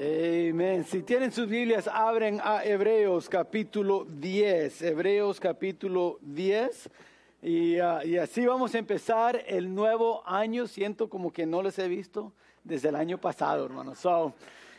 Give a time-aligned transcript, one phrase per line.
[0.00, 0.84] Amén.
[0.84, 4.82] Si tienen sus Biblias, abren a Hebreos capítulo 10.
[4.82, 6.88] Hebreos capítulo 10.
[7.42, 10.68] Y, ah, y así vamos a empezar el nuevo año.
[10.68, 12.32] Siento como que no les he visto
[12.62, 13.98] desde el año pasado, hermanos.
[13.98, 14.34] So,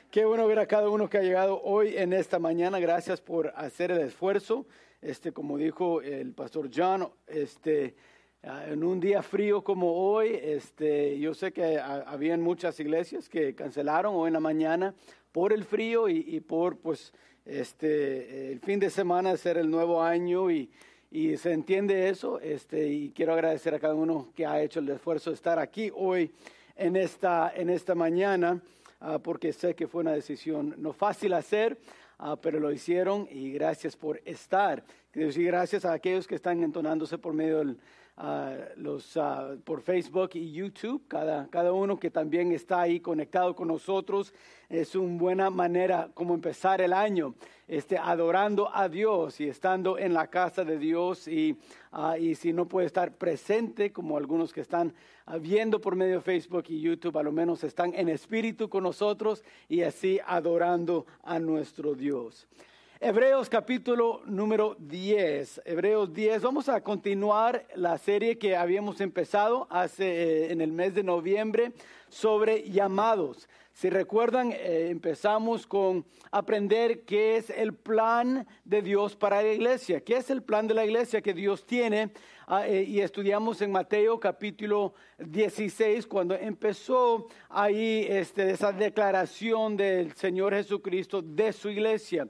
[0.10, 2.80] qué bueno ver a cada uno que ha llegado hoy en esta mañana.
[2.80, 4.66] Gracias por hacer el esfuerzo.
[5.02, 7.94] Este, como dijo el pastor John, este,
[8.42, 13.54] Ah, en un día frío como hoy, este, yo sé que habían muchas iglesias que
[13.54, 14.94] cancelaron hoy en la mañana
[15.34, 17.12] por el frío y, por pues,
[17.46, 20.70] este, el fin de semana ser el nuevo año y,
[21.12, 22.40] y, se entiende eso.
[22.40, 25.92] Este, y quiero agradecer a cada uno que ha hecho el esfuerzo de estar aquí
[25.94, 26.32] hoy
[26.78, 28.62] en esta, en esta mañana,
[29.02, 31.78] uh, porque sé que fue una decisión no fácil hacer.
[32.22, 34.84] Uh, pero lo hicieron y gracias por estar.
[35.14, 37.80] Decir gracias a aquellos que están entonándose por medio del,
[38.76, 39.18] los,
[39.64, 44.34] por Facebook y YouTube, cada, cada uno que también está ahí conectado con nosotros.
[44.68, 47.34] Es una buena manera como empezar el año,
[47.68, 51.28] este, adorando a Dios y estando en la casa de Dios.
[51.30, 51.58] Y,
[51.92, 54.94] ah, y si no puede estar presente, como algunos que están
[55.26, 58.84] ah, viendo por medio de Facebook y YouTube, a lo menos están en espíritu con
[58.84, 62.48] nosotros y así adorando a nuestro Dios.
[63.02, 65.62] Hebreos capítulo número 10.
[65.64, 66.42] Hebreos 10.
[66.42, 71.72] Vamos a continuar la serie que habíamos empezado hace eh, en el mes de noviembre
[72.10, 73.48] sobre llamados.
[73.72, 80.02] Si recuerdan, eh, empezamos con aprender qué es el plan de Dios para la iglesia,
[80.02, 82.12] qué es el plan de la iglesia que Dios tiene.
[82.48, 90.14] Ah, eh, y estudiamos en Mateo capítulo 16, cuando empezó ahí este, esa declaración del
[90.16, 92.28] Señor Jesucristo de su iglesia.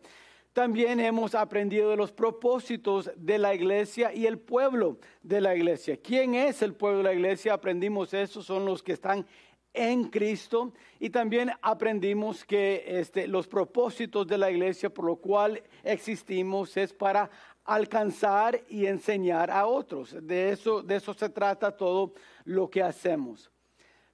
[0.53, 5.97] También hemos aprendido de los propósitos de la iglesia y el pueblo de la iglesia.
[6.01, 7.53] ¿Quién es el pueblo de la iglesia?
[7.53, 9.27] Aprendimos eso, son los que están
[9.73, 15.61] en Cristo y también aprendimos que este, los propósitos de la iglesia por lo cual
[15.83, 17.29] existimos es para
[17.63, 20.15] alcanzar y enseñar a otros.
[20.19, 22.13] De eso, de eso se trata todo
[22.45, 23.51] lo que hacemos.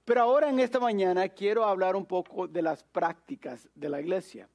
[0.03, 4.49] Pero ahora en esta mañana quiero hablar un poco de las prácticas de la iglesia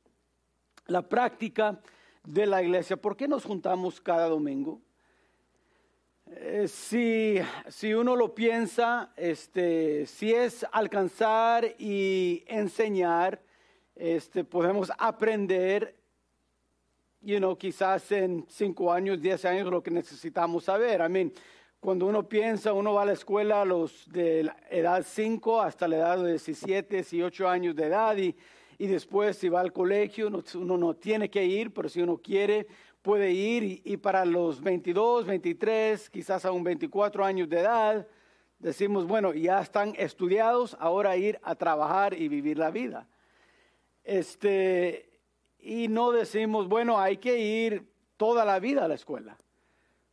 [0.90, 1.80] la práctica
[2.24, 2.96] de la iglesia.
[2.96, 4.80] ¿Por qué nos juntamos cada domingo?
[6.26, 13.40] Eh, si, si, uno lo piensa, este, si es alcanzar y enseñar,
[13.94, 15.96] este, podemos aprender,
[17.20, 21.00] you know, quizás en cinco años, diez años, lo que necesitamos saber.
[21.00, 21.32] I mean,
[21.78, 25.88] cuando uno piensa, uno va a la escuela a los de la edad 5 hasta
[25.88, 28.36] la edad de 17, 18 años de edad y
[28.80, 32.66] y después si va al colegio, uno no tiene que ir, pero si uno quiere,
[33.02, 38.06] puede ir y, para los 22, 23, quizás aún 24 años de edad,
[38.58, 43.06] decimos, bueno, ya están estudiados, ahora ir a trabajar y vivir la vida.
[44.02, 45.10] Este,
[45.58, 47.86] y no decimos, bueno, hay que ir
[48.16, 49.36] toda la vida a la escuela.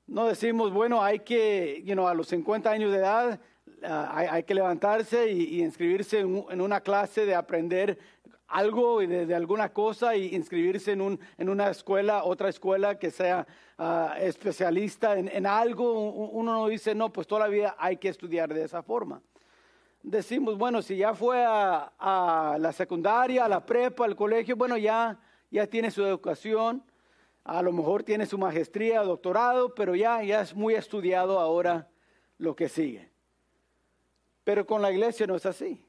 [0.07, 3.39] No decimos, bueno, hay que, you a los 50 años de edad,
[3.81, 7.97] ah, hay, que levantarse y, inscribirse en, una clase de aprender
[8.47, 13.11] algo de, de, alguna cosa y inscribirse en, un, en una escuela, otra escuela que
[13.11, 13.45] sea
[13.77, 18.09] ah, especialista en, en, algo, uno no dice, no, pues toda la vida hay que
[18.09, 19.21] estudiar de esa forma.
[20.01, 24.77] Decimos, bueno, si ya fue a, a la secundaria, a la prepa, al colegio, bueno,
[24.77, 25.19] ya,
[25.51, 26.83] ya tiene su educación,
[27.43, 31.89] a lo mejor tiene su maestría, doctorado, pero ya, ya es muy estudiado ahora
[32.37, 33.09] lo que sigue.
[34.43, 35.83] Pero con la iglesia no es así.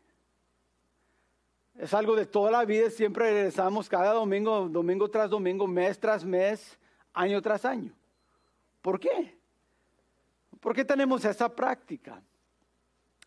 [1.78, 6.24] Es algo de toda la vida, siempre regresamos cada domingo, domingo tras domingo, mes tras
[6.24, 6.76] mes,
[7.14, 7.94] año tras año.
[8.82, 9.38] ¿Por qué?
[10.58, 12.20] ¿Por qué tenemos esa práctica?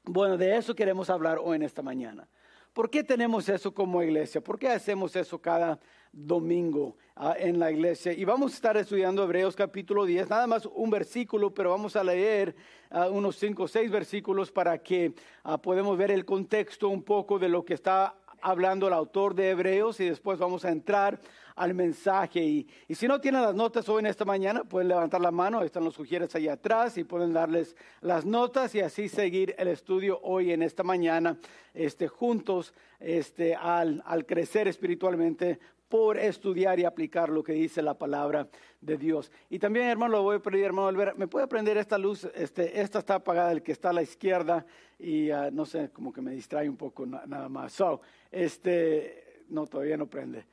[0.04, 2.28] Bueno, de eso queremos hablar hoy en esta mañana.
[2.74, 4.42] ¿Por qué tenemos eso como iglesia?
[4.42, 5.80] ¿Por qué hacemos eso cada
[6.12, 8.12] domingo ah, en la iglesia?
[8.12, 12.04] Y vamos a estar estudiando Hebreos capítulo 10, nada más un versículo, pero vamos a
[12.04, 12.54] leer
[12.90, 15.14] ah, unos 5 o 6 versículos para que
[15.46, 19.50] uh, podamos ver el contexto un poco de lo que está hablando el autor de
[19.50, 21.20] Hebreos y después vamos a entrar
[21.56, 22.42] al mensaje.
[22.44, 25.62] Y, y, si no tienen las notas hoy en esta mañana, pueden levantar la mano,
[25.62, 30.20] están los sugieres allá atrás y pueden darles las notas y así seguir el estudio
[30.24, 31.38] hoy en esta mañana,
[31.74, 35.60] este, juntos, este, al, al crecer espiritualmente
[35.92, 38.48] por estudiar y aplicar lo que dice la palabra
[38.80, 39.30] de Dios.
[39.50, 42.24] Y también, hermano, lo voy a pedir, hermano Alvera, ¿me puede prender esta luz?
[42.34, 44.66] Este, esta está apagada, el que está a la izquierda,
[44.98, 47.74] y uh, no sé, como que me distrae un poco nada más.
[47.74, 48.00] So,
[48.32, 50.46] este, no, todavía no prende.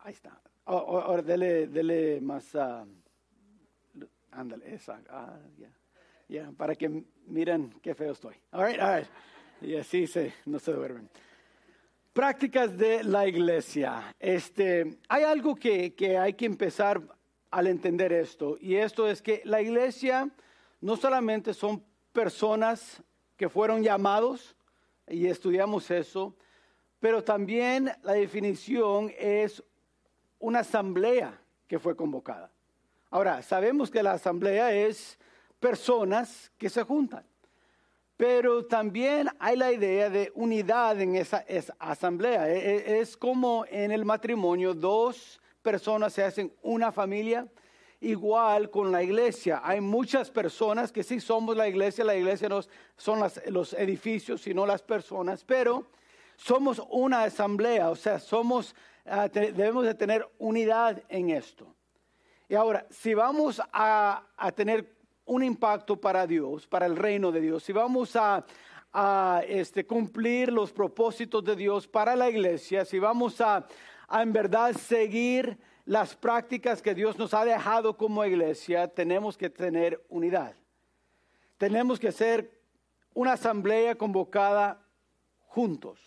[0.00, 0.40] Ahí está.
[0.64, 2.84] Ahora, dele, dele más, uh,
[4.32, 5.70] ándale, esa, ah, ya.
[6.26, 8.34] Yeah, para que miren qué feo estoy.
[8.50, 9.08] All right, all right.
[9.62, 11.08] Y así se, no se duermen.
[12.18, 14.12] Prácticas de la iglesia.
[14.18, 17.00] Este, hay algo que, que hay que empezar
[17.48, 20.28] al entender esto, y esto es que la iglesia
[20.80, 21.80] no solamente son
[22.12, 23.00] personas
[23.36, 24.56] que fueron llamados,
[25.06, 26.34] y estudiamos eso,
[26.98, 29.62] pero también la definición es
[30.40, 32.50] una asamblea que fue convocada.
[33.10, 35.20] Ahora, sabemos que la asamblea es
[35.60, 37.24] personas que se juntan,
[38.18, 41.44] pero también hay la idea de unidad en esa,
[41.78, 42.50] asamblea.
[42.50, 47.46] E, e, es, como en el matrimonio, dos personas se hacen una familia,
[48.00, 49.60] igual con la iglesia.
[49.62, 52.60] Hay muchas personas que sí somos la iglesia, la iglesia no
[52.96, 55.86] son los edificios, sino las personas, pero
[56.36, 58.74] somos una asamblea, o sea, somos,
[59.06, 61.72] ah, debemos de tener unidad en esto.
[62.48, 64.24] Y ahora, si vamos a,
[64.56, 64.97] tener
[65.28, 68.44] un impacto para Dios, para el reino de Dios, si vamos a,
[69.46, 73.66] este, cumplir los propósitos de Dios para la iglesia, si vamos a,
[74.08, 79.50] a en verdad seguir las prácticas que Dios nos ha dejado como iglesia, tenemos que
[79.50, 80.54] tener unidad.
[81.58, 82.50] Tenemos que ser
[83.14, 84.80] una asamblea convocada
[85.46, 86.00] juntos.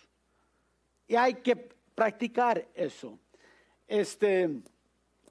[1.06, 1.56] Y hay que
[1.94, 3.18] practicar eso.
[3.86, 4.62] Este,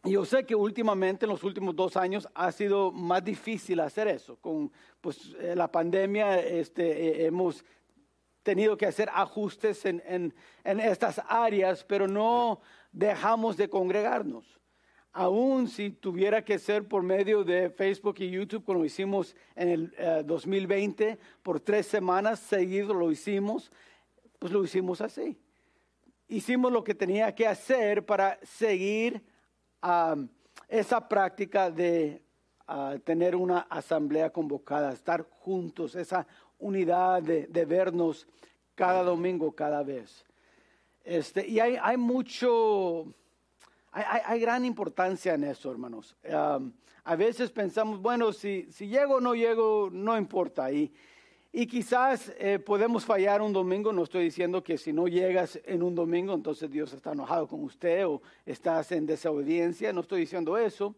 [0.03, 4.35] yo sé que últimamente, en los últimos dos años, ha sido más difícil hacer eso.
[4.37, 7.63] Con pues, eh, la pandemia este, eh, hemos
[8.41, 10.33] tenido que hacer ajustes en, en,
[10.63, 12.61] en, estas áreas, pero no
[12.91, 14.59] dejamos de congregarnos.
[15.13, 20.25] Aún si tuviera que ser por medio de Facebook y YouTube, como hicimos en el
[20.25, 23.71] 2020, eh, por tres semanas seguidos lo hicimos,
[24.39, 25.37] pues lo hicimos así
[26.31, 29.21] hicimos lo que tenía que hacer para seguir
[30.67, 32.23] esa práctica de
[33.03, 36.25] tener una asamblea convocada, estar juntos, esa
[36.59, 38.27] unidad de, vernos
[38.75, 40.25] cada domingo, cada vez.
[41.03, 43.13] Este, y hay, hay mucho,
[43.91, 46.15] hay, hay, gran importancia en eso, hermanos.
[47.03, 50.71] a veces pensamos, bueno, si, si llego o no llego, no importa.
[50.71, 50.93] Y,
[51.53, 55.83] y quizás eh, podemos fallar un domingo, no estoy diciendo que si no llegas en
[55.83, 60.57] un domingo, entonces Dios está enojado con usted o estás en desobediencia, no estoy diciendo
[60.57, 60.95] eso,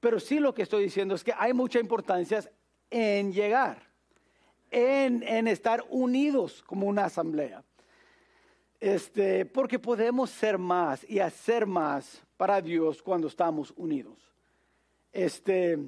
[0.00, 2.42] pero sí lo que estoy diciendo es que hay mucha importancia
[2.90, 3.82] en llegar,
[4.70, 7.62] en, en estar unidos como una asamblea.
[8.80, 14.16] Este, porque podemos ser más y hacer más para Dios cuando estamos unidos.
[15.12, 15.78] Este,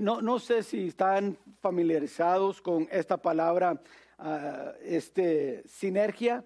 [0.00, 3.80] no, sé si están familiarizados con esta palabra,
[4.18, 6.44] ah, este, sinergia.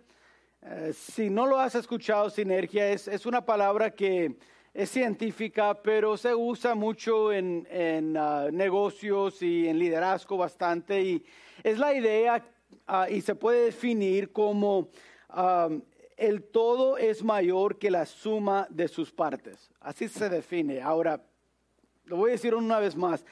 [0.62, 4.36] Eh, si no lo has escuchado, sinergia es, es, una palabra que
[4.72, 11.02] es científica, pero se usa mucho en, en ah, negocios y en liderazgo bastante.
[11.02, 11.24] Y
[11.64, 12.44] es la idea
[12.86, 14.88] ah, y se puede definir como
[16.16, 19.70] el todo es mayor que la suma de sus partes.
[19.80, 20.80] Así se define.
[20.80, 21.20] Ahora,
[22.06, 23.24] lo voy a decir una vez más,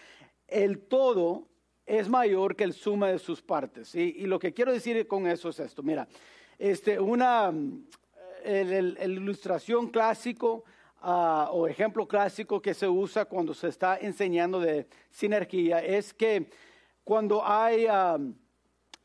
[0.47, 1.49] el todo
[1.87, 3.95] es mayor que el suma de sus partes.
[3.95, 6.07] Y lo que quiero decir con eso es esto, mira,
[6.59, 7.53] este, una
[8.45, 10.65] el, ilustración clásico
[11.01, 16.51] ah, o ejemplo clásico que se usa cuando se está enseñando de sinergia es que
[17.03, 18.19] cuando hay, ah,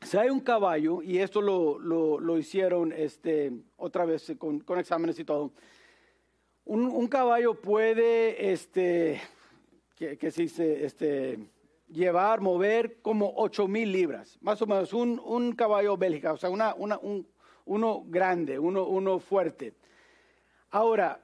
[0.02, 5.18] si hay un caballo, y esto lo, lo, hicieron este, otra vez con, con exámenes
[5.18, 5.52] y todo,
[6.64, 9.20] un, un caballo puede, este,
[10.00, 11.38] que, se dice, este,
[11.86, 16.48] llevar, mover como 8 mil libras, más o menos, un, un caballo bélgica, o sea,
[16.48, 17.28] una, una, un,
[17.66, 19.74] uno grande, uno, uno fuerte.
[20.70, 21.20] Ahora,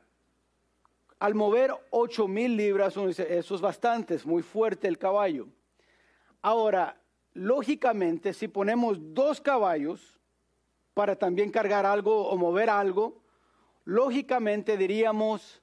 [1.18, 5.48] al mover 8 mil libras, uno dice, eso es bastante, es muy fuerte el caballo.
[6.42, 7.00] Ahora,
[7.32, 10.20] lógicamente, si ponemos dos caballos
[10.92, 13.22] para también cargar algo o mover algo,
[13.84, 15.62] lógicamente diríamos,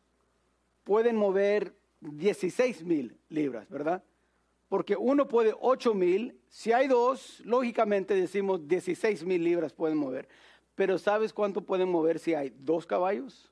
[0.83, 4.03] pueden mover 16 mil libras, ¿verdad?
[4.69, 10.27] Porque uno puede 8 mil, si hay dos, lógicamente decimos 16 mil libras pueden mover.
[10.75, 13.51] Pero ¿sabes cuánto pueden mover si hay dos caballos?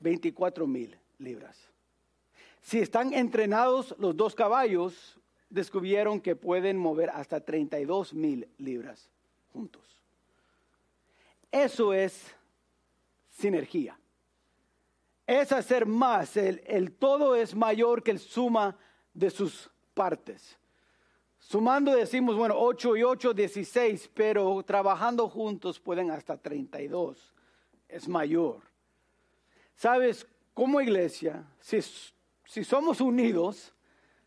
[0.00, 1.56] 24 mil libras.
[2.62, 9.10] Si están entrenados los dos caballos, descubrieron que pueden mover hasta 32 mil libras
[9.52, 9.82] juntos.
[11.50, 12.34] Eso es
[13.30, 13.98] sinergia
[15.30, 16.36] es hacer más.
[16.36, 18.76] El, todo es mayor que el suma
[19.14, 20.58] de sus partes.
[21.38, 27.32] Sumando decimos, bueno, 8 y 8, 16, pero trabajando juntos pueden hasta 32.
[27.88, 28.60] Es mayor.
[29.76, 30.26] ¿Sabes?
[30.52, 31.78] Como iglesia, si,
[32.44, 33.72] si somos unidos,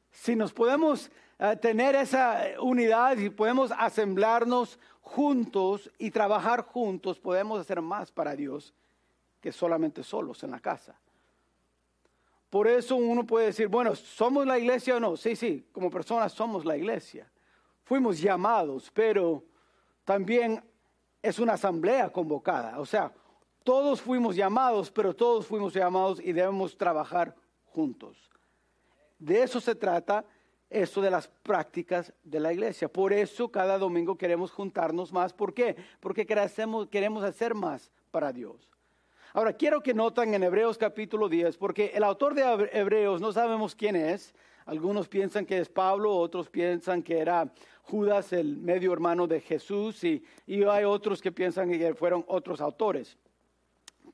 [0.10, 7.60] si nos podemos eh, tener esa unidad y podemos asemblarnos juntos y trabajar juntos, podemos
[7.60, 8.74] hacer más para Dios
[9.44, 10.98] que solamente solos en la casa.
[12.50, 15.18] Por eso uno puede decir, bueno, ¿somos la iglesia o no?
[15.18, 17.30] Sí, sí, como personas somos la iglesia.
[17.84, 19.44] Fuimos llamados, pero
[20.06, 20.64] también
[21.22, 22.80] es una asamblea convocada.
[22.80, 23.12] O sea,
[23.66, 27.36] todos fuimos llamados, pero todos fuimos llamados y debemos trabajar
[27.66, 28.30] juntos.
[29.20, 30.24] De eso se trata
[30.70, 32.88] eso de las prácticas de la iglesia.
[32.88, 35.34] Por eso cada domingo queremos juntarnos más.
[35.34, 35.76] ¿Por qué?
[36.00, 38.73] Porque queremos hacer más para Dios.
[39.36, 43.74] Ahora, quiero que noten en Hebreos capítulo 10, porque el autor de Hebreos no sabemos
[43.74, 44.32] quién es.
[44.64, 50.04] Algunos piensan que es Pablo, otros piensan que era Judas, el medio hermano de Jesús,
[50.04, 53.18] y, y hay otros que piensan que fueron otros autores.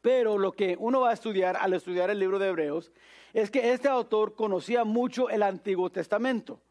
[0.01, 2.89] Pero lo que uno va a estudiar al estudiar el libro de Hebreos
[3.33, 6.61] es que este autor conocía mucho el Antiguo Testamento.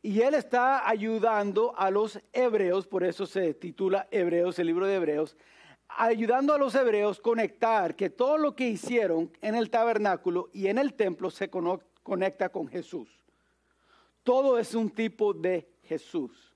[0.00, 4.94] Y él está ayudando a los hebreos, por eso se titula Hebreos, el libro de
[4.94, 5.36] Hebreos,
[5.96, 10.78] ayudando a los hebreos conectar que todo lo que hicieron en el tabernáculo y en
[10.78, 13.08] el templo se conecta con Jesús.
[14.22, 16.52] Todo es un tipo de Jesús.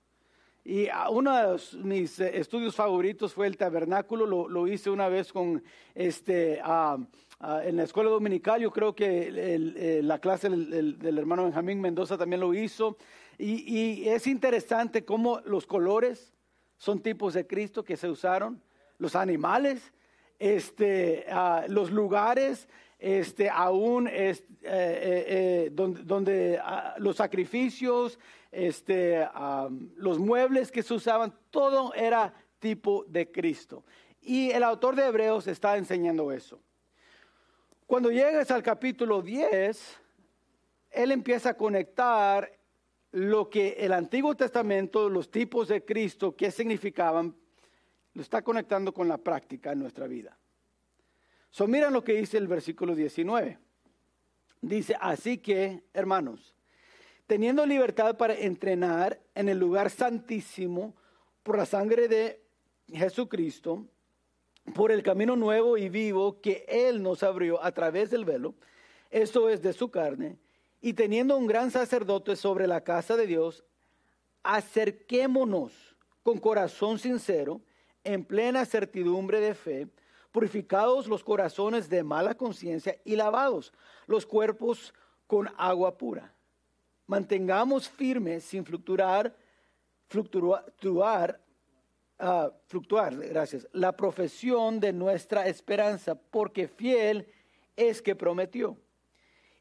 [0.65, 5.63] Y uno de mis eh, estudios favoritos fue el tabernáculo, lo, hice una vez con
[5.95, 12.19] este, en la escuela dominical, yo creo que eh, la clase del, hermano Benjamín Mendoza
[12.19, 12.97] también lo hizo.
[13.39, 16.35] Y, es interesante cómo los colores
[16.79, 18.61] son tipos de Cristo que se usaron,
[18.99, 19.93] los animales,
[20.39, 21.27] este,
[21.69, 26.61] los lugares, este, aún eh, donde, donde
[26.99, 28.19] los sacrificios,
[28.51, 29.27] este,
[29.97, 33.85] los muebles que se usaban, todo era tipo de Cristo.
[34.21, 36.59] Y el autor de Hebreos está enseñando eso.
[37.87, 40.01] Cuando llegas al capítulo 10,
[40.91, 42.51] él empieza a conectar
[43.13, 47.37] lo que el Antiguo Testamento, los tipos de Cristo, qué significaban,
[48.17, 50.39] lo está conectando con la práctica en nuestra vida.
[51.51, 53.59] So, miren lo que dice el versículo 19.
[54.63, 56.55] Dice, así que, hermanos,
[57.27, 60.97] teniendo libertad para entrenar en el lugar santísimo
[61.43, 62.43] por la sangre de
[62.89, 63.87] Jesucristo,
[64.75, 68.55] por el camino nuevo y vivo que Él nos abrió a través del velo,
[69.11, 70.39] esto es de su carne,
[70.81, 73.63] y teniendo un gran sacerdote sobre la casa de Dios,
[74.43, 77.61] acerquémonos con corazón sincero,
[78.07, 79.89] en plena certidumbre de fe,
[80.33, 83.73] purificados los corazones de mala conciencia y lavados
[84.07, 84.95] los cuerpos
[85.27, 86.37] con agua pura
[87.07, 89.35] mantengamos firmes sin fluctuar,
[90.09, 91.41] fluctuar,
[92.21, 97.27] uh, fluctuar, gracias, la profesión de nuestra esperanza, porque fiel
[97.77, 98.77] es que prometió.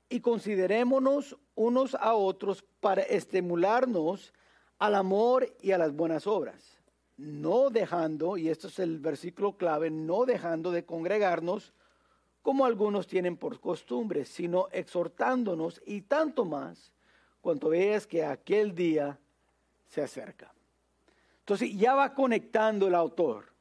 [0.09, 4.33] Y considerémonos unos a otros para estimularnos
[4.77, 6.74] al amor y a las buenas obras,
[7.17, 11.73] no dejando, y esto es el versículo clave, no dejando de congregarnos
[12.41, 16.93] como algunos tienen por costumbre, sino exhortándonos y tanto más
[17.41, 19.17] cuanto veas que aquel día
[19.87, 20.53] se acerca.
[21.39, 23.53] Entonces ya va conectando el autor.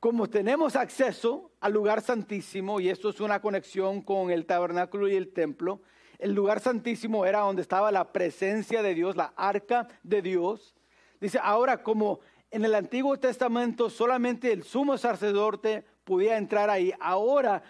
[0.00, 5.16] Como tenemos acceso al lugar santísimo, y esto es una conexión con el tabernáculo y
[5.16, 5.80] el templo,
[6.18, 10.74] el lugar santísimo era donde estaba la presencia de Dios, la arca de Dios.
[11.20, 17.62] Dice, ahora como en el Antiguo Testamento solamente el sumo sacerdote podía entrar ahí, ahora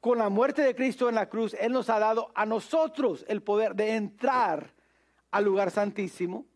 [0.00, 3.42] con la muerte de Cristo en la cruz, Él nos ha dado a nosotros el
[3.42, 4.74] poder de entrar
[5.30, 6.46] al lugar santísimo,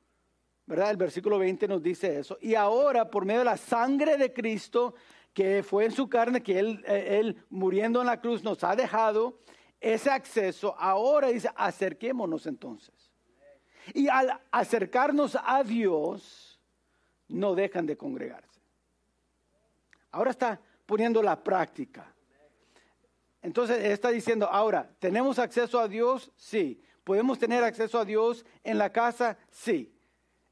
[0.67, 0.91] ¿verdad?
[0.91, 2.39] El versículo 20 nos dice eso.
[2.41, 4.95] Y ahora, por medio de la sangre de Cristo,
[5.33, 8.75] que fue en su carne, que él, eh, él muriendo en la cruz nos ha
[8.75, 9.39] dejado
[9.81, 13.13] ese acceso, ahora dice, acerquémonos entonces.
[13.95, 16.46] Y al acercarnos a Dios,
[17.29, 18.61] no dejan de congregarse.
[20.11, 22.13] Ahora está poniendo la práctica.
[23.43, 26.33] Entonces está diciendo, ahora, ¿tenemos acceso a Dios?
[26.37, 26.81] Sí.
[27.05, 29.39] ¿Podemos tener acceso a Dios en la casa?
[29.51, 29.93] Sí.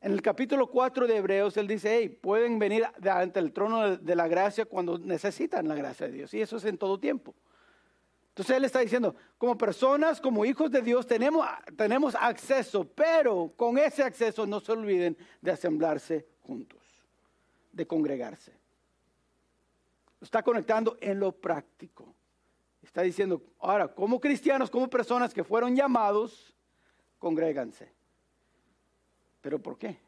[0.00, 4.14] En el capítulo 4 de Hebreos, él dice, hey, pueden venir ante el trono de
[4.14, 6.34] la gracia cuando necesitan la gracia de Dios.
[6.34, 7.34] Y eso es en todo tiempo.
[8.28, 13.78] Entonces él está diciendo, como personas, como hijos de Dios, tenemos, tenemos acceso, pero con
[13.78, 16.82] ese acceso no se olviden de asemblarse juntos,
[17.72, 18.52] de congregarse.
[20.20, 22.14] está conectando en lo práctico.
[22.82, 26.54] Está diciendo, ahora, como cristianos, como personas que fueron llamados,
[27.18, 27.90] congréganse.
[29.40, 29.98] ¿Pero por qué?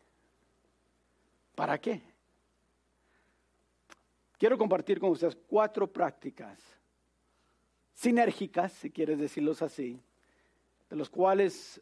[1.55, 2.03] ¿Para qué?
[4.39, 6.59] Quiero compartir con ustedes cuatro prácticas
[7.95, 9.99] sinérgicas, si quieres decirlos así,
[10.91, 11.81] de los cuales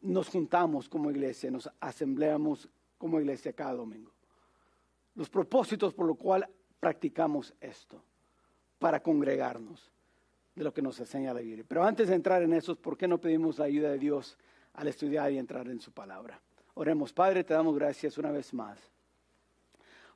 [0.00, 4.12] nos juntamos como iglesia, nos asembleamos como iglesia cada domingo.
[5.14, 8.00] los propósitos por los cuales practicamos esto,
[8.78, 9.90] para congregarnos
[10.54, 11.64] de lo que nos enseña la Biblia.
[11.66, 14.36] Pero antes de entrar en eso, ¿por qué no pedimos la ayuda de Dios
[14.74, 16.40] al estudiar y entrar en su palabra?
[16.74, 18.78] Oremos, Padre, te damos gracias una vez más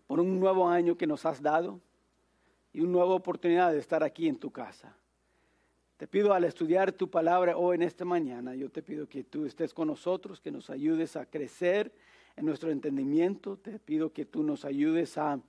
[0.06, 1.80] por un nuevo año que nos has dado
[2.72, 4.94] y una nueva oportunidad de estar aquí en tu casa.
[5.96, 9.46] Te pido al estudiar tu palabra hoy en esta mañana, yo te pido que tú
[9.46, 11.92] estés con nosotros, que nos ayudes a crecer
[12.36, 13.56] en nuestro entendimiento.
[13.56, 15.40] Te pido que tú nos ayudes a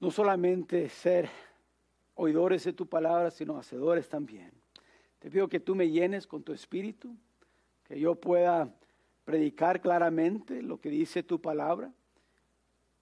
[0.00, 1.28] no solamente ser
[2.14, 4.52] oidores de tu palabra, sino hacedores también.
[5.18, 7.16] Te pido que tú me llenes con tu espíritu,
[7.84, 8.74] que yo pueda
[9.24, 11.92] predicar claramente lo que dice tu palabra.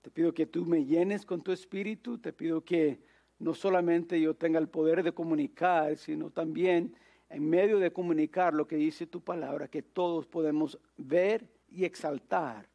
[0.02, 3.00] Te pido que tú me llenes con tu espíritu, te pido que
[3.38, 6.94] no solamente yo tenga el poder de comunicar, sino también
[7.28, 12.71] en medio de comunicar lo que dice tu palabra, que todos podemos ver y exaltar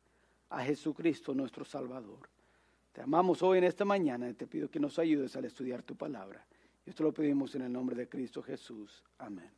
[0.49, 2.29] a Jesucristo nuestro Salvador.
[2.91, 5.95] Te amamos hoy en esta mañana y te pido que nos ayudes al estudiar tu
[5.95, 6.45] palabra.
[6.85, 9.03] Y esto lo pedimos en el nombre de Cristo Jesús.
[9.19, 9.51] Amén.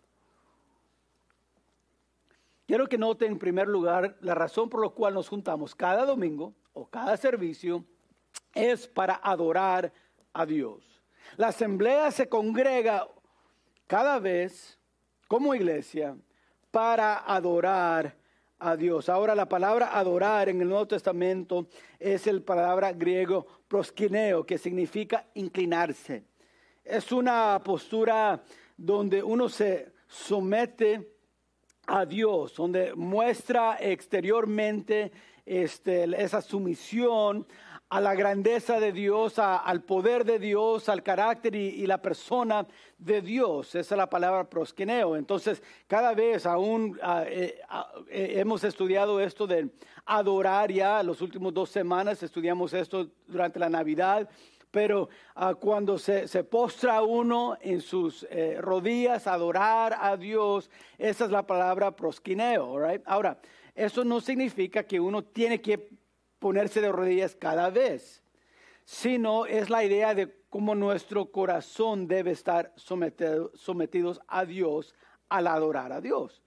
[2.67, 6.53] Quiero que note en primer lugar la razón por la cual nos juntamos cada domingo
[6.73, 7.83] o cada servicio
[8.53, 9.91] es para adorar
[10.33, 11.01] a Dios.
[11.37, 13.07] La asamblea se congrega
[13.87, 14.77] cada vez
[15.27, 16.15] como iglesia
[16.69, 18.18] para adorar
[18.59, 19.09] a Dios.
[19.09, 25.27] Ahora la palabra adorar en el Nuevo Testamento es el palabra griego proskineo, que significa
[25.35, 26.23] inclinarse.
[26.83, 28.43] Es una postura
[28.75, 31.13] donde uno se somete
[31.87, 35.11] a Dios, donde muestra exteriormente
[35.45, 37.47] este, esa sumisión
[37.89, 42.67] a la grandeza de Dios, al poder de Dios, al carácter y, la persona
[42.99, 43.73] de Dios.
[43.73, 45.15] Esa es la palabra prosqueneo.
[45.15, 49.69] Entonces, cada vez aún ah, eh, ah, eh, hemos estudiado esto de
[50.05, 54.29] adorar ya, las últimas dos semanas estudiamos esto durante la Navidad.
[54.69, 61.25] Pero ah, cuando se, postra uno en sus eh, rodillas a adorar a Dios, esa
[61.25, 62.77] es la palabra prosquineo.
[63.05, 63.39] Ahora,
[63.73, 65.89] eso no significa que uno tiene que
[66.39, 68.23] ponerse de rodillas cada vez,
[68.85, 74.95] sino es la idea de cómo nuestro corazón debe estar sometido, sometidos a Dios
[75.27, 76.41] al adorar a Dios.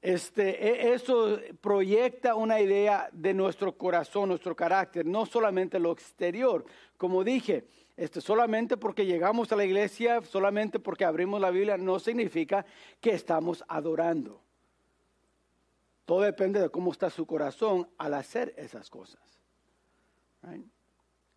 [0.00, 6.64] Este, e, eso proyecta una idea de nuestro corazón, nuestro carácter, no solamente lo exterior.
[6.96, 11.98] Como dije, este, solamente porque llegamos a la iglesia, solamente porque abrimos la Biblia, no
[11.98, 12.64] significa
[13.00, 14.40] que estamos adorando.
[16.08, 19.20] Todo depende de cómo está su corazón al hacer esas cosas.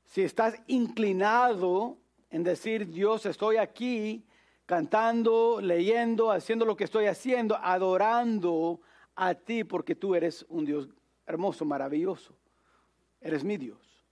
[0.05, 1.97] Si estás inclinado
[2.29, 4.25] en decir, Dios, estoy aquí
[4.65, 8.79] cantando, leyendo, haciendo lo que estoy haciendo, adorando
[9.17, 10.87] a ti porque tú eres un Dios
[11.25, 12.33] hermoso, maravilloso.
[13.19, 14.05] Eres mi Dios.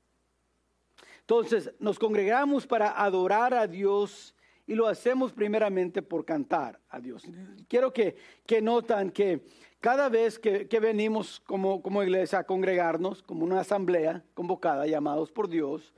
[1.21, 4.35] Entonces, nos congregamos para adorar a Dios
[4.67, 7.23] y lo hacemos primeramente por cantar a Dios.
[7.69, 9.45] Quiero que, que notan que
[9.79, 15.47] cada vez que, venimos como, como iglesia a congregarnos, como una asamblea convocada, llamados por
[15.47, 15.93] Dios,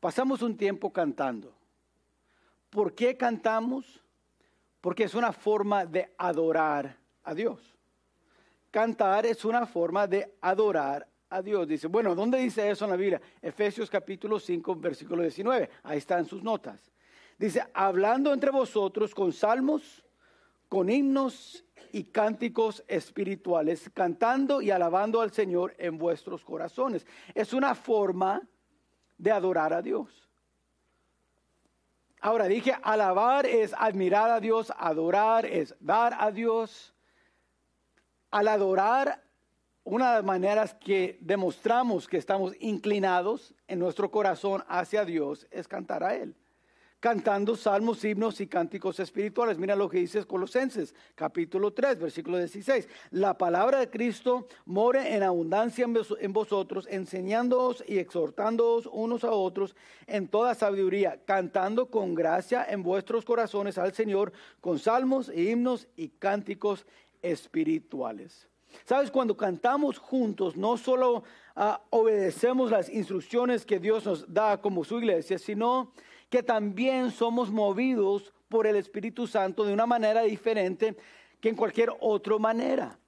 [0.00, 1.54] pasamos un tiempo cantando.
[2.70, 4.02] ¿Por qué cantamos?
[4.80, 7.60] Porque es una forma de adorar a Dios.
[8.70, 11.68] Cantar es una forma de adorar a Dios.
[11.68, 13.20] Dice, bueno, ¿dónde dice eso en la Biblia?
[13.40, 15.70] Efesios capítulo 5, versículo 19.
[15.84, 16.90] Ahí están sus notas.
[17.38, 20.04] Dice, hablando entre vosotros con salmos,
[20.68, 21.64] con himnos
[21.94, 27.06] y cánticos espirituales, cantando y alabando al Señor en vuestros corazones.
[27.36, 28.42] Es una forma
[29.16, 30.28] de adorar a Dios.
[32.20, 36.92] Ahora dije, alabar es admirar a Dios, adorar es dar a Dios.
[38.32, 39.22] Al adorar,
[39.84, 45.68] una de las maneras que demostramos que estamos inclinados en nuestro corazón hacia Dios es
[45.68, 46.34] cantar a Él
[47.04, 49.58] cantando salmos, himnos y cánticos espirituales.
[49.58, 52.88] Mira lo que dice Colosenses, capítulo 3, versículo 16.
[53.10, 59.76] La palabra de Cristo more en abundancia en vosotros, enseñándoos y exhortándoos unos a otros
[60.06, 66.08] en toda sabiduría, cantando con gracia en vuestros corazones al Señor con salmos, himnos y
[66.08, 66.86] cánticos
[67.20, 68.48] espirituales.
[68.86, 71.22] Sabes, cuando cantamos juntos, no solo
[71.54, 75.92] ah, obedecemos las instrucciones que Dios nos da como su iglesia, sino
[76.34, 80.96] que también somos movidos por el Espíritu Santo de una manera diferente
[81.40, 82.98] que en cualquier otra manera.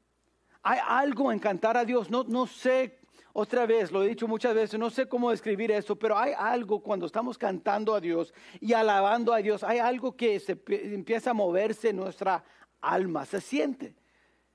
[0.63, 3.01] Hay algo en cantar a Dios, no, no sé,
[3.33, 6.79] otra vez, lo he dicho muchas veces, no sé cómo describir eso, pero hay algo
[6.79, 11.35] cuando estamos cantando a Dios y alabando a Dios, hay algo que se empieza a
[11.35, 12.45] moverse en nuestra
[12.81, 13.97] alma, se siente,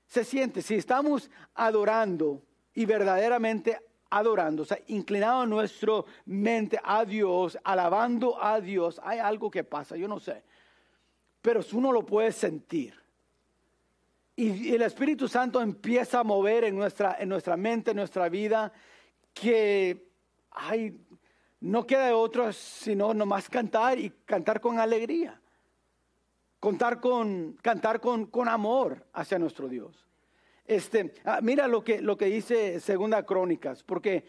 [0.06, 0.62] se siente.
[0.62, 2.40] Si estamos adorando
[2.72, 3.78] y verdaderamente
[4.12, 9.96] adorando, o sea, inclinado nuestra mente a Dios, alabando a Dios, hay algo que pasa,
[9.96, 10.42] yo no sé,
[11.40, 12.94] pero uno lo puede sentir.
[14.36, 18.70] Y el Espíritu Santo empieza a mover en nuestra, en nuestra mente, en nuestra vida,
[19.32, 20.06] que
[20.50, 21.00] hay,
[21.60, 25.40] no queda de otro sino nomás cantar y cantar con alegría.
[26.60, 30.06] Contar con, cantar con, con amor hacia nuestro Dios.
[30.72, 34.24] Este, ah, mira lo que, lo que dice Segunda Crónicas, porque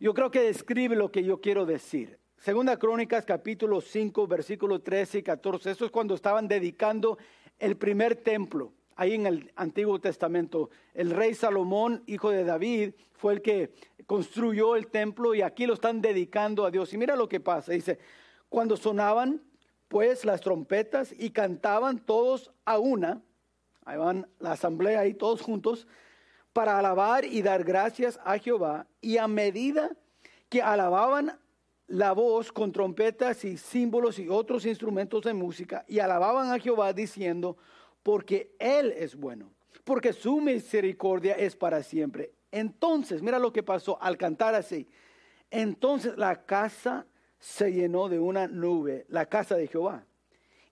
[0.00, 2.18] yo creo que describe lo que yo quiero decir.
[2.38, 5.70] Segunda Crónicas capítulo 5, versículos 13 y 14.
[5.70, 7.18] Eso es cuando estaban dedicando
[7.58, 8.72] el primer templo.
[8.96, 13.74] Ahí en el Antiguo Testamento, el rey Salomón, hijo de David, fue el que
[14.06, 16.94] construyó el templo y aquí lo están dedicando a Dios.
[16.94, 17.98] Y mira lo que pasa, dice,
[18.48, 19.42] cuando sonaban
[19.88, 23.22] pues las trompetas y cantaban todos a una,
[23.84, 25.86] ahí van la asamblea ahí todos juntos,
[26.52, 28.86] para alabar y dar gracias a Jehová.
[29.00, 29.90] Y a medida
[30.48, 31.38] que alababan
[31.86, 36.92] la voz con trompetas y símbolos y otros instrumentos de música, y alababan a Jehová
[36.92, 37.56] diciendo,
[38.02, 39.52] porque Él es bueno,
[39.84, 42.32] porque su misericordia es para siempre.
[42.50, 44.88] Entonces, mira lo que pasó al cantar así.
[45.50, 47.06] Entonces la casa
[47.38, 50.06] se llenó de una nube, la casa de Jehová.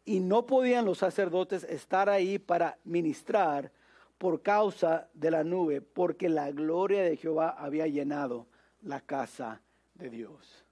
[0.04, 3.70] Y no podían los sacerdotes estar ahí para ministrar
[4.18, 8.46] por causa de la nube, porque la gloria de Jehová había llenado
[8.82, 9.60] la casa
[9.94, 10.64] de Dios.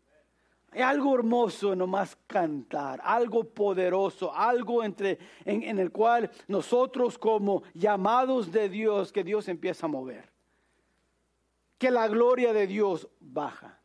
[0.72, 8.52] Algo hermoso nomás cantar, algo poderoso, algo entre, en, en el cual nosotros como llamados
[8.52, 10.30] de Dios, que Dios empieza a mover
[11.80, 13.80] que la gloria de Dios baja.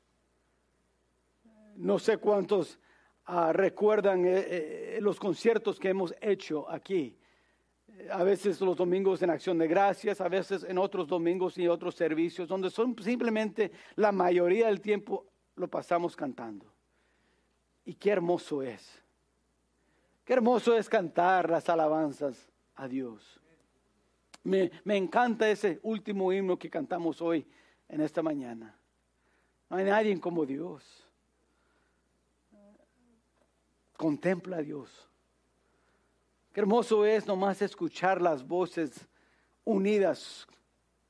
[1.78, 2.78] No sé cuántos
[3.26, 7.18] ah, recuerdan eh, eh, los conciertos que hemos hecho aquí.
[8.12, 11.96] A veces los domingos en acción de gracias, a veces en otros domingos y otros
[11.96, 16.66] servicios, donde son simplemente la mayoría del tiempo lo pasamos cantando.
[17.86, 19.02] Y qué hermoso es.
[20.26, 23.40] Qué hermoso es cantar las alabanzas a Dios.
[24.44, 27.46] Me, me encanta ese último himno que cantamos hoy
[27.88, 28.78] en esta mañana.
[29.70, 31.05] No hay nadie como Dios.
[33.98, 35.10] Contempla a Dios.
[36.54, 39.08] Qué hermoso es nomás escuchar las voces
[39.64, 40.48] unidas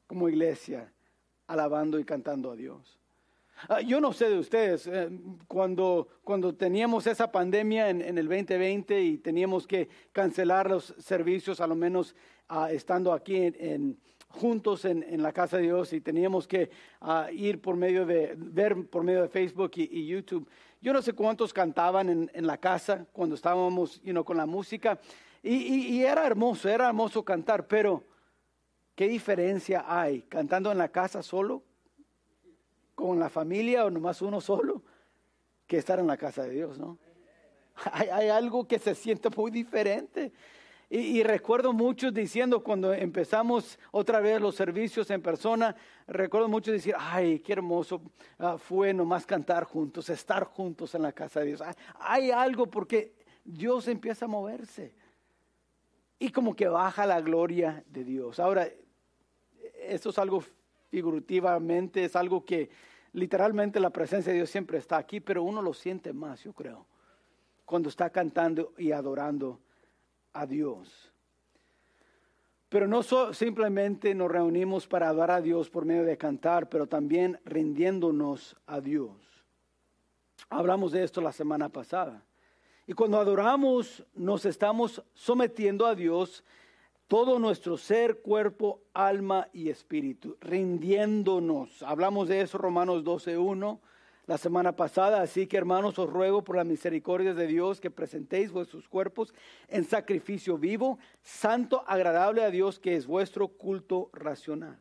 [0.08, 0.92] como iglesia,
[1.48, 3.00] alabando y cantando a Dios.
[3.70, 5.10] Ah, yo no sé de ustedes, eh,
[5.48, 11.68] cuando, cuando teníamos esa pandemia en, el 2020 y teníamos que cancelar los servicios, a
[11.68, 12.16] lo menos
[12.50, 13.98] ah, estando aquí en
[14.30, 16.70] juntos en, la casa de Dios y teníamos que
[17.02, 20.48] ah, ir por medio de, ver por medio de Facebook y, YouTube.
[20.82, 25.00] Yo no sé cuántos cantaban en, la casa cuando estábamos con la música
[25.42, 28.04] y, era hermoso, era hermoso cantar, pero
[28.96, 31.64] ¿qué diferencia hay cantando en la casa solo,
[32.94, 34.84] con la familia o nomás uno solo,
[35.68, 36.98] que estar en la casa de Dios, ¿no?
[37.92, 40.32] Hay, hay algo que se siente muy diferente.
[40.90, 45.76] Y, recuerdo muchos diciendo cuando empezamos otra vez los servicios en persona,
[46.08, 48.02] recuerdo muchos decir, ay, qué hermoso
[48.40, 51.64] uh, fue nomás cantar juntos, estar juntos en la casa de Dios.
[52.00, 54.94] hay algo porque Dios empieza a moverse.
[56.20, 58.40] Y como que baja la gloria de Dios.
[58.40, 58.70] Ahora,
[59.88, 60.44] esto es algo
[60.90, 62.70] figurativamente, es algo que
[63.14, 66.86] literalmente la presencia de Dios siempre está aquí, pero uno lo siente más, yo creo,
[67.66, 69.60] cuando está cantando y adorando
[70.36, 71.12] a Dios.
[72.70, 73.02] Pero no
[73.34, 78.82] simplemente nos reunimos para adorar a Dios por medio de cantar, pero también rindiéndonos a
[78.82, 79.12] Dios.
[80.50, 82.24] Hablamos de esto la semana pasada.
[82.86, 86.44] Y cuando adoramos, nos estamos sometiendo a Dios
[87.08, 91.82] todo nuestro ser, cuerpo, alma y espíritu, rindiéndonos.
[91.82, 93.80] Hablamos de eso Romanos 12.1
[94.28, 95.22] la semana pasada.
[95.22, 99.34] Así que hermanos, os ruego por la misericordia de Dios que presentéis vuestros cuerpos
[99.68, 104.80] en sacrificio vivo, santo, agradable a Dios, que es vuestro culto racional.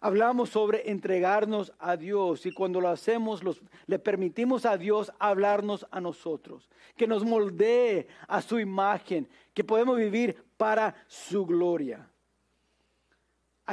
[0.00, 3.40] Hablamos sobre entregarnos a Dios y cuando lo hacemos
[3.86, 9.96] le permitimos a Dios hablarnos a nosotros, que nos moldee a su imagen, que podemos
[9.96, 12.10] vivir para su gloria.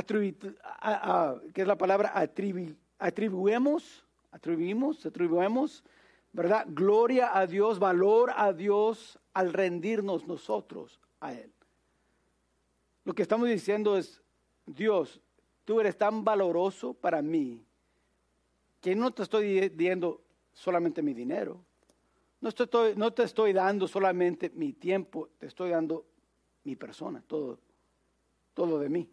[0.06, 2.14] ¿Qué es la palabra?
[3.00, 5.84] atribuemos atribuimos, atribuimos,
[6.32, 6.65] ¿verdad?
[6.68, 11.52] Gloria a Dios, valor a Dios al rendirnos nosotros a Él.
[13.04, 14.22] Lo que estamos diciendo es,
[14.65, 15.22] Dios,
[15.65, 17.65] tú eres tan valoroso para mí
[18.82, 20.22] que no te estoy dando
[20.54, 21.63] solamente mi dinero,
[22.42, 26.06] no, estoy, no te estoy dando solamente mi tiempo, te estoy dando
[26.63, 27.60] mi persona, todo,
[28.54, 29.10] todo de mí.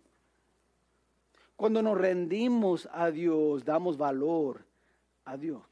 [1.57, 4.66] Cuando nos rendimos a Dios, damos valor
[5.27, 5.63] a Dios.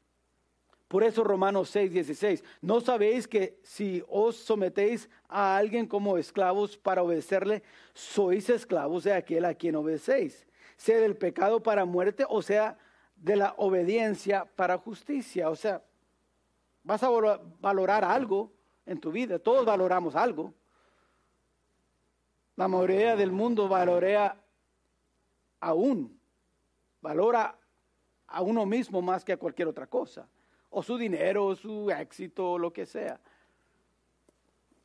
[0.87, 6.77] Por eso Romanos 6, 16, ¿no sabéis que si os sometéis a alguien como esclavos
[6.77, 7.63] para obedecerle,
[7.93, 10.45] sois esclavos de aquel a quien obedecéis,
[10.77, 12.77] sea del pecado para muerte o sea
[13.15, 15.49] de la obediencia para justicia?
[15.49, 15.81] O sea,
[16.83, 17.09] vas a
[17.59, 18.51] valorar algo
[18.85, 20.53] en tu vida, todos valoramos algo.
[22.55, 24.37] La mayoría del mundo valorea
[25.59, 26.19] aún,
[27.01, 27.57] valora
[28.27, 30.27] a uno mismo más que a cualquier otra cosa
[30.77, 33.17] o su dinero, su éxito, lo que sea.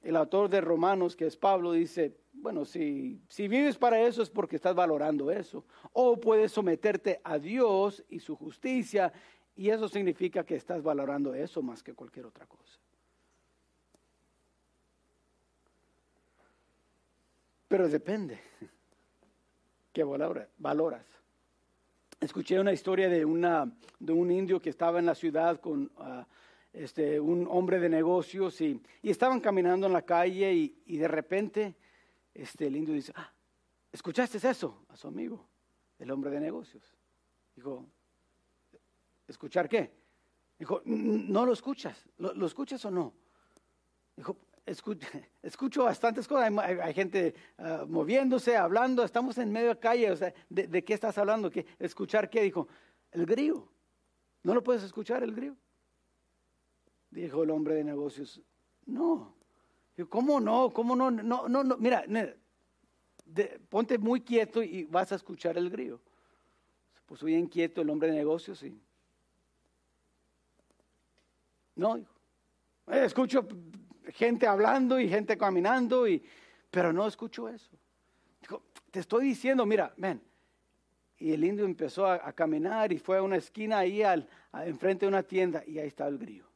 [0.02, 4.30] El autor de Romanos, que es Pablo, dice, bueno, si, si vives para eso es
[4.30, 5.64] porque estás valorando eso.
[5.92, 9.12] O puedes someterte a Dios y su justicia,
[9.56, 12.78] y eso significa que estás valorando eso más que cualquier otra cosa.
[17.66, 18.38] Pero depende.
[19.92, 21.19] ¿Qué valoras?
[22.20, 23.20] Escuché una historia de,
[23.98, 26.26] de un indio que estaba en la ciudad con ah,
[26.72, 31.08] este, un hombre de negocios y, y, estaban caminando en la calle y, y de
[31.08, 31.74] repente
[32.34, 33.32] este, el indio dice, ah,
[33.90, 34.84] ¿escuchaste eso?
[34.90, 35.48] A su amigo,
[35.98, 36.84] el hombre de negocios.
[37.56, 37.86] Dijo,
[39.26, 39.90] ¿escuchar qué?
[40.58, 43.14] Dijo, no lo escuchas, ¿lo, lo escuchas o no?
[44.14, 44.36] Dijo,
[45.42, 50.32] escucho, bastantes cosas, hay, gente ah, moviéndose, hablando, estamos en medio de calle, o sea,
[50.48, 51.50] ¿de, qué estás hablando?
[51.50, 52.42] ¿Qué, ¿Escuchar qué?
[52.42, 52.68] Dijo,
[53.12, 53.68] el grillo.
[54.42, 55.56] ¿No lo puedes escuchar el grillo?
[57.10, 58.40] Dijo el hombre de negocios,
[58.86, 59.34] no.
[59.96, 60.70] Dijo, ¿cómo no?
[60.70, 61.10] ¿Cómo no?
[61.10, 61.76] No, no, no.
[61.76, 62.04] Mira,
[63.68, 66.00] ponte muy quieto y vas a escuchar el grillo.
[66.94, 68.80] Se puso bien quieto el hombre de negocios y...
[71.74, 72.12] No, dijo.
[72.88, 73.46] Eh, escucho
[74.12, 76.22] gente hablando y gente caminando, y,
[76.70, 77.70] pero no escucho eso.
[78.40, 80.22] Dijo, te estoy diciendo, mira, ven.
[81.18, 84.26] Y el indio empezó a, caminar y fue a una esquina ahí al,
[84.64, 86.46] enfrente de una tienda y ahí estaba el grillo.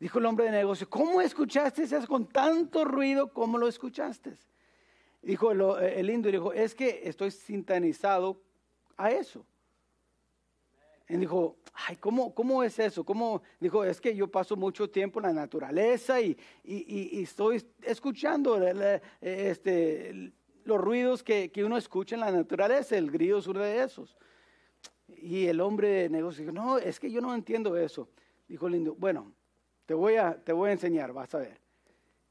[0.00, 3.32] Dijo el hombre de negocio, ¿cómo escuchaste eso con tanto ruido?
[3.32, 4.36] ¿Cómo lo escuchaste?
[5.22, 8.42] Dijo el, el indio, dijo, es que estoy sintonizado
[8.96, 9.46] a eso.
[11.08, 13.04] Y dijo, ay, ¿cómo, ¿cómo es eso?
[13.04, 13.42] ¿Cómo?
[13.60, 18.60] Dijo, es que yo paso mucho tiempo en la naturaleza y, y, y, estoy escuchando
[19.20, 20.32] este,
[20.64, 24.16] los ruidos que, que, uno escucha en la naturaleza, el grillo es uno de esos.
[25.06, 28.08] Y el hombre de negocio dijo, no, es que yo no entiendo eso.
[28.48, 29.32] Dijo Lindo, bueno,
[29.86, 31.60] te voy a, te voy a enseñar, vas a ver.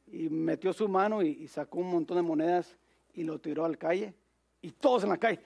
[0.08, 2.78] Y metió su mano y, sacó un montón de monedas
[3.14, 4.14] y lo tiró al calle.
[4.62, 5.40] Y todos en la calle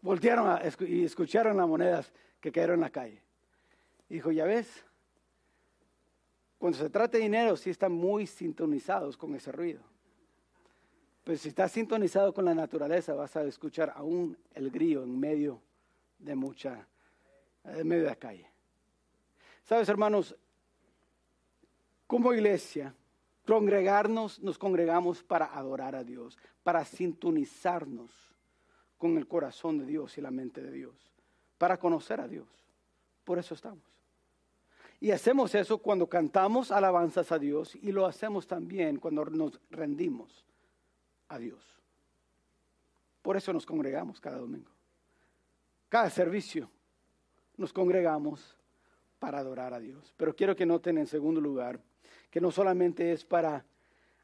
[0.00, 3.22] voltearon y escucharon las monedas que cayeron en la calle.
[4.08, 4.84] dijo, ya ves,
[6.58, 9.82] cuando se trata de dinero, sí están muy sintonizados con ese ruido.
[11.24, 15.60] Pero si estás sintonizado con la naturaleza, vas a escuchar aún el grillo en medio
[16.18, 16.88] de mucha,
[17.64, 18.50] en medio de la calle.
[19.62, 20.34] Sabes, hermanos,
[22.06, 22.94] como iglesia,
[23.46, 28.10] congregarnos, nos congregamos para adorar a Dios, para sintonizarnos
[28.96, 31.17] con el corazón de Dios y la mente de Dios
[31.58, 32.48] para conocer a Dios.
[33.24, 33.84] Por eso estamos.
[35.00, 40.44] Y hacemos eso cuando cantamos alabanzas a Dios y lo hacemos también cuando nos rendimos
[41.28, 41.62] a Dios.
[43.22, 44.70] Por eso nos congregamos cada domingo.
[45.88, 46.70] Cada servicio
[47.56, 48.56] nos congregamos
[49.18, 50.14] para adorar a Dios.
[50.16, 51.80] Pero quiero que noten en segundo lugar
[52.30, 53.64] que no solamente es para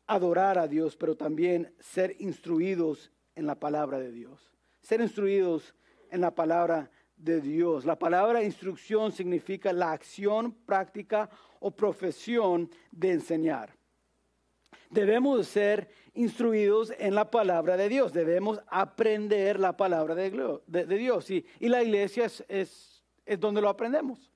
[0.06, 4.52] adorar a Dios, pero también ser instruidos en la palabra de Dios.
[4.82, 5.74] Ser instruidos
[6.10, 6.88] en la palabra de
[7.24, 7.84] Dios.
[7.84, 11.28] La palabra instrucción significa la acción, práctica
[11.60, 13.70] o profesión de enseñar.
[14.90, 20.30] Debemos ser instruidos en la palabra de Dios, debemos aprender la palabra de,
[20.86, 22.44] Dios y, la iglesia es,
[23.26, 24.30] es donde lo aprendemos.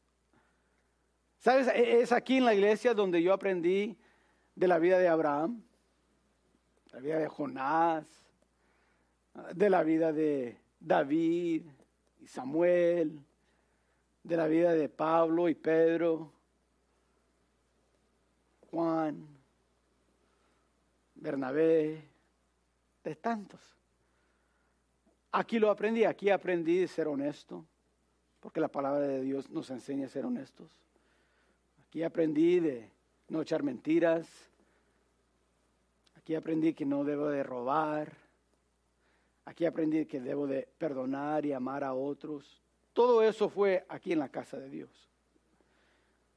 [1.38, 1.68] ¿Sabes?
[1.68, 3.96] E, es aquí en la iglesia donde yo aprendí
[4.54, 5.62] de la vida de Abraham,
[6.92, 8.06] la vida de Jonás,
[9.54, 11.62] de la vida de David,
[12.20, 13.20] y Samuel,
[14.22, 16.32] de la vida de Pablo y Pedro,
[18.70, 19.26] Juan,
[21.14, 22.02] Bernabé,
[23.02, 23.60] de tantos.
[25.32, 27.64] Aquí lo aprendí, aquí aprendí de ser honesto,
[28.40, 30.70] porque la palabra de Dios nos enseña a ser honestos.
[31.86, 32.90] Aquí aprendí de
[33.28, 34.28] no echar mentiras.
[36.16, 38.12] Aquí aprendí que no debo de robar.
[39.48, 42.62] Aquí aprendí que debo de perdonar y amar a otros.
[42.92, 45.08] Todo eso fue aquí en la casa de Dios.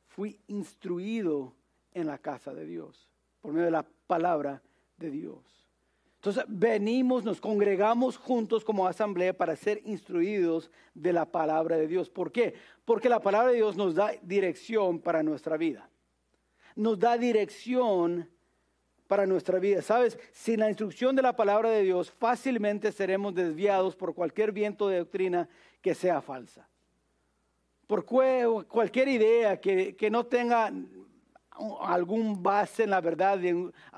[0.08, 1.54] Fui instruido
[1.94, 3.10] en la casa de Dios
[3.42, 4.62] por medio de la palabra
[4.96, 5.68] de Dios.
[6.16, 12.10] Entonces venimos, nos congregamos juntos como asamblea para ser instruidos de la palabra de Dios.
[12.10, 12.54] ¿Por qué?
[12.86, 15.90] Porque la palabra de Dios nos da dirección para nuestra vida.
[16.78, 18.30] Nos da dirección
[19.12, 19.82] para nuestra vida.
[19.82, 24.88] Sabes, sin la instrucción de la palabra de Dios, fácilmente seremos desviados por cualquier viento
[24.88, 25.50] de doctrina
[25.82, 26.66] que sea falsa.
[27.88, 30.72] Por cualquier idea que, que no tenga
[31.82, 33.38] algún base en la verdad,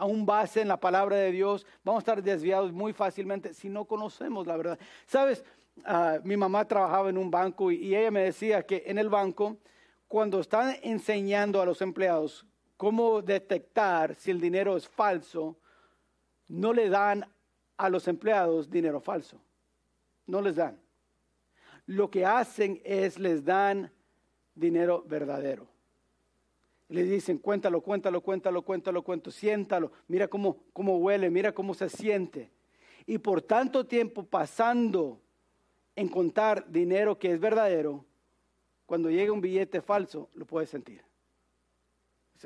[0.01, 3.85] un base en la palabra de Dios, vamos a estar desviados muy fácilmente si no
[3.85, 4.79] conocemos la verdad.
[5.05, 5.45] Sabes,
[5.85, 9.57] ah, mi mamá trabajaba en un banco y, ella me decía que en el banco,
[10.07, 12.47] cuando están enseñando a los empleados
[12.83, 15.57] cómo detectar si el dinero es falso,
[16.49, 17.25] no le dan
[17.77, 19.39] a los empleados dinero falso.
[20.27, 20.79] No les dan.
[21.85, 23.91] Lo que hacen es les dan
[24.55, 25.73] dinero verdadero
[26.93, 31.89] le dicen, cuéntalo, cuéntalo, cuéntalo, cuéntalo, cuéntalo, siéntalo, mira cómo, cómo huele, mira cómo se
[31.89, 32.51] siente.
[33.07, 35.19] Y por tanto tiempo pasando
[35.95, 38.05] en contar dinero que es verdadero,
[38.85, 41.01] cuando llega un billete falso, lo puedes sentir.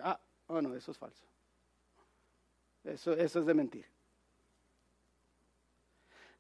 [0.02, 1.26] Ah, oh no, eso es falso.
[2.84, 3.86] Eso, eso es de mentir.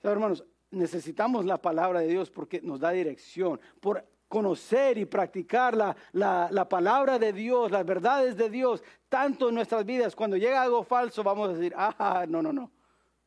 [0.01, 3.59] hermanos, necesitamos la palabra de Dios porque nos da dirección.
[3.79, 9.55] Por conocer y practicar la, la, palabra de Dios, las verdades de Dios, tanto en
[9.55, 12.71] nuestras vidas, cuando llega algo falso, vamos a decir, ah, no, no, no,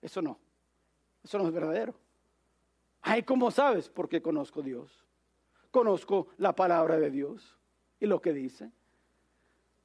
[0.02, 0.38] eso no,
[1.22, 1.94] eso no es verdadero.
[3.02, 3.88] Ay, ¿cómo sabes?
[3.88, 5.04] Porque conozco Dios,
[5.70, 7.56] conozco la palabra de Dios
[7.98, 8.70] y lo que dice.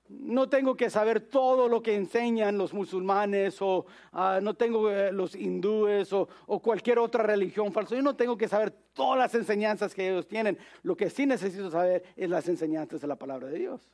[0.07, 5.11] No tengo que saber todo lo que enseñan los musulmanes o ah, no tengo eh,
[5.11, 7.95] los hindúes o, o, cualquier otra religión falsa.
[7.95, 10.57] Yo no tengo que saber todas las enseñanzas que ellos tienen.
[10.83, 13.89] Lo que sí necesito saber es las enseñanzas de la palabra de Dios.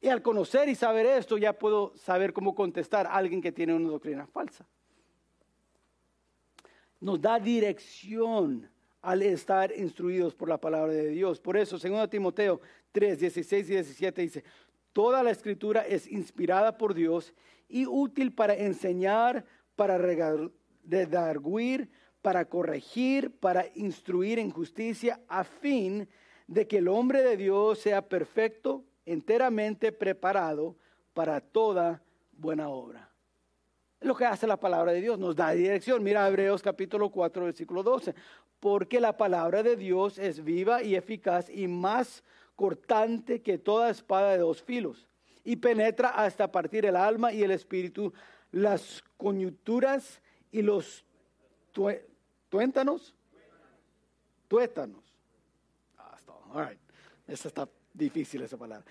[0.00, 3.74] Y al conocer y saber esto ya puedo saber cómo contestar a alguien que tiene
[3.74, 4.66] una doctrina falsa.
[7.00, 8.68] Nos da dirección
[9.02, 11.40] al estar instruidos por la palabra de Dios.
[11.40, 12.60] Por eso, 2 Timoteo
[12.92, 14.44] 3, 16 y 17 dice,
[14.92, 17.34] Toda la escritura es inspirada por Dios
[17.68, 19.44] y útil para enseñar,
[19.76, 21.90] para redarguir,
[22.22, 26.08] para corregir, para instruir en justicia, a fin
[26.46, 30.76] de que el hombre de Dios sea perfecto, enteramente preparado
[31.14, 33.08] para toda buena obra.
[34.00, 36.02] Lo que hace la palabra de Dios nos da dirección.
[36.02, 38.14] Mira Hebreos capítulo 4, versículo 12.
[38.60, 42.22] Porque la palabra de Dios es viva y eficaz y más
[42.58, 45.06] cortante que toda espada de dos filos,
[45.44, 48.12] y penetra hasta partir el alma y el espíritu,
[48.50, 51.04] las coyunturas y los
[52.48, 53.14] tuéntanos.
[54.48, 55.04] Tuétanos.
[55.98, 56.76] Ah, está,
[57.28, 58.84] Esa está difícil esa palabra.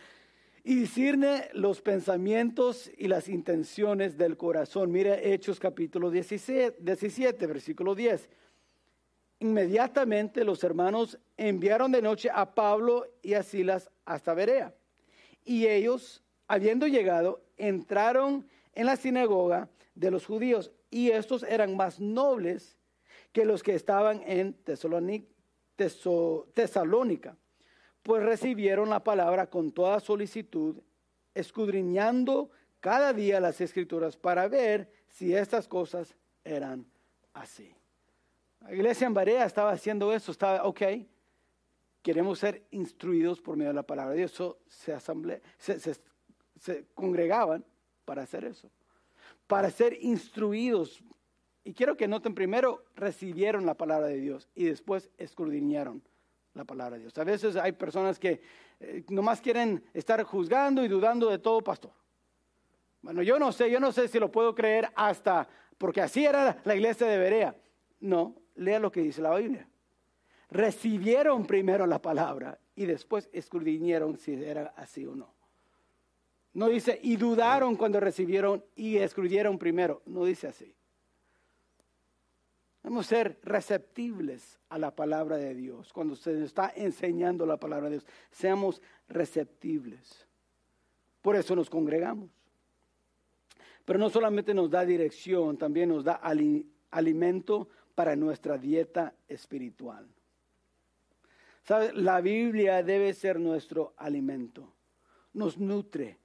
[0.63, 4.93] Y discierne los pensamientos y las intenciones del corazón.
[4.93, 8.29] Mira Hechos capítulo 17, 17 versículo 10
[9.39, 14.73] Inmediatamente los hermanos enviaron de noche a Pablo y a Silas hasta Berea.
[15.45, 20.71] Y ellos, habiendo llegado, entraron en la sinagoga de los judíos.
[20.89, 22.77] Y estos eran más nobles
[23.31, 25.27] que los que estaban en Tesalónica,
[28.01, 30.81] pues recibieron la palabra con toda solicitud,
[31.35, 36.87] escudriñando cada día las escrituras para ver si estas cosas eran
[37.33, 37.75] así.
[38.61, 40.81] La iglesia en Barea estaba haciendo eso, estaba, ok,
[42.01, 44.31] queremos ser instruidos por medio de la palabra de Dios.
[44.31, 47.65] So, se, asamble, se, congregaban
[48.05, 48.69] para hacer eso,
[49.45, 51.03] para ser instruidos.
[51.63, 56.01] Y quiero que noten primero, recibieron la palabra de Dios y después escudriñaron
[56.53, 57.17] la palabra de Dios.
[57.17, 58.41] A veces hay personas que
[58.79, 61.91] eh, nomás quieren estar juzgando y dudando de todo, pastor.
[63.01, 66.61] Bueno, yo no sé, yo no sé si lo puedo creer hasta, porque así era
[66.63, 67.55] la iglesia de Berea.
[67.99, 69.67] No, lea lo que dice la Biblia.
[70.49, 75.33] Recibieron primero la palabra y después escudriñaron si era así o no.
[76.53, 80.01] No dice, y dudaron cuando recibieron y escudriñaron primero.
[80.05, 80.73] No dice así.
[82.81, 85.91] Debemos ser receptibles a la palabra de Dios.
[85.91, 90.25] Cuando se está enseñando la palabra de Dios, seamos receptibles.
[91.21, 92.29] Por eso nos congregamos.
[93.83, 96.21] Pero no solamente nos da dirección, también nos da
[96.89, 100.07] alimento para nuestra dieta espiritual.
[101.95, 104.71] La Biblia debe ser nuestro alimento,
[105.33, 106.19] nos nutre.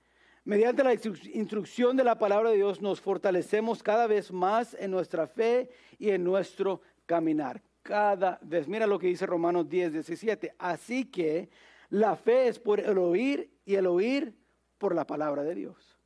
[0.45, 5.27] Mediante la instrucción de la palabra de Dios nos fortalecemos cada vez más en nuestra
[5.27, 7.63] fe y en nuestro caminar.
[7.83, 8.69] Cada vez.
[8.69, 10.55] Mira lo que dice Romanos 10, 17.
[10.59, 11.49] Así que
[11.89, 14.35] la fe es por el oír y el oír
[14.77, 15.99] por la palabra de Dios.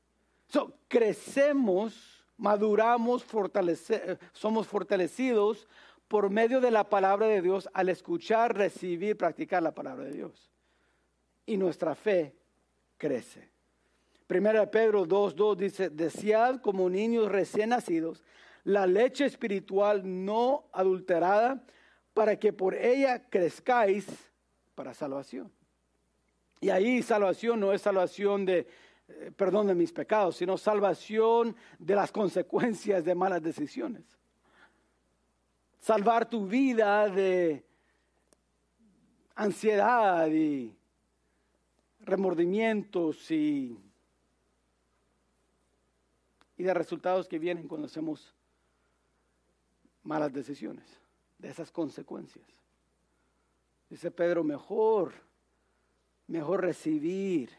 [0.46, 3.24] So, crecemos maduramos,
[4.32, 5.66] somos fortalecidos
[6.08, 10.50] por medio de la palabra de Dios al escuchar, recibir, practicar la palabra de Dios.
[11.46, 12.34] Y nuestra fe
[12.96, 13.48] crece.
[14.26, 18.22] Primera Pedro 2.2 dice, desead como niños recién nacidos
[18.64, 21.62] la leche espiritual no adulterada
[22.12, 24.06] para que por ella crezcáis
[24.74, 25.52] para salvación.
[26.60, 28.66] Y ahí salvación no es salvación de
[29.08, 34.04] eh, perdón de mis pecados, sino salvación de las consecuencias de malas decisiones.
[35.78, 37.64] Salvar tu vida de
[39.36, 40.76] ansiedad y
[42.00, 43.78] remordimientos y,
[46.56, 48.34] y de resultados que vienen cuando hacemos
[50.02, 50.86] malas decisiones,
[51.38, 52.46] de esas consecuencias.
[53.90, 55.12] Dice Pedro, mejor,
[56.26, 57.50] mejor recibir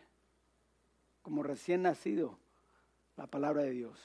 [1.27, 2.39] como recién nacido
[3.17, 3.99] la palabra de Dios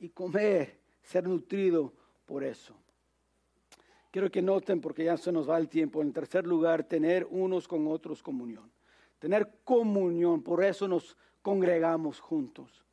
[0.00, 1.92] y comer, ser nutrido
[2.24, 2.74] por eso.
[4.10, 7.68] Quiero que noten, porque ya se nos va el tiempo, en tercer lugar, tener unos
[7.68, 8.72] con otros comunión.
[9.20, 12.84] Tener comunión, por eso nos congregamos juntos.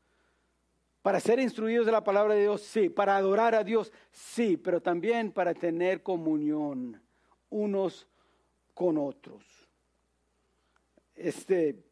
[1.01, 2.87] Para ser instruidos de la palabra de Dios, sí.
[2.87, 4.57] Para adorar a Dios, sí.
[4.57, 7.01] Pero también para tener comunión
[7.49, 8.07] unos
[8.75, 9.43] con otros.
[11.15, 11.83] Este,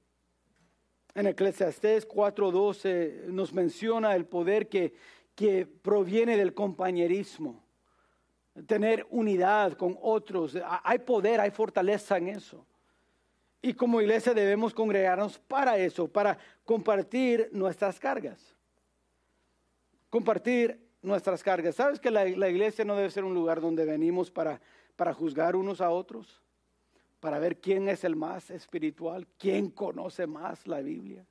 [1.15, 4.93] en Eclesiastés 4:12 nos menciona el poder que,
[5.35, 7.63] que proviene del compañerismo.
[8.67, 10.57] Tener unidad con otros.
[10.83, 12.65] Hay poder, hay fortaleza en eso.
[13.61, 18.55] Y como iglesia debemos congregarnos para eso, para compartir nuestras cargas
[20.11, 21.75] compartir nuestras cargas.
[21.75, 24.61] ¿Sabes que la, iglesia no debe ser un lugar donde venimos para,
[24.95, 26.43] para juzgar unos a otros?
[27.21, 31.25] Para ver quién es el más espiritual, quién conoce más la Biblia.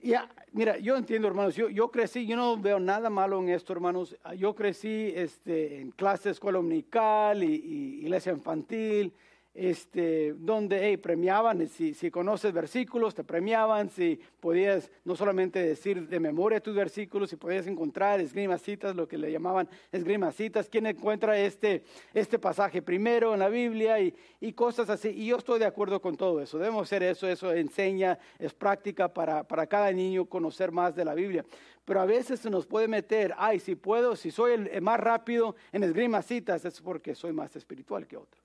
[0.00, 0.14] Y
[0.50, 4.16] mira, yo entiendo, hermanos, yo, yo crecí, yo no veo nada malo en esto, hermanos.
[4.36, 9.14] Yo crecí este, en clase de escuela dominical y, y iglesia infantil
[9.54, 16.20] este, donde premiaban, si, si, conoces versículos, te premiaban, si podías no solamente decir de
[16.20, 21.84] memoria tus versículos, si podías encontrar esgrimacitas, lo que le llamaban esgrimacitas, quién encuentra este,
[22.14, 25.10] este pasaje primero en la Biblia y, y, cosas así.
[25.10, 29.12] Y yo estoy de acuerdo con todo eso, debemos hacer eso, eso enseña, es práctica
[29.12, 31.44] para, para cada niño conocer más de la Biblia.
[31.84, 35.56] Pero a veces se nos puede meter, ay, si puedo, si soy el más rápido
[35.72, 38.41] en esgrimacitas, es porque soy más espiritual que otros.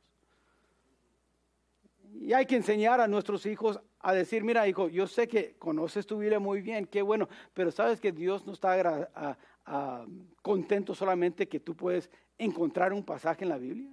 [2.20, 6.06] Y hay que enseñar a nuestros hijos a decir, mira hijo, yo sé que conoces
[6.06, 9.38] tu Biblia muy bien, qué bueno, pero sabes que Dios no está
[10.42, 13.92] contento solamente que tú puedes encontrar un pasaje en la Biblia.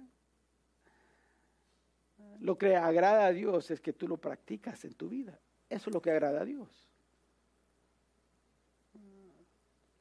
[2.39, 5.39] Lo que agrada a Dios es que tú lo practicas en tu vida.
[5.69, 6.89] Eso es lo que agrada a Dios.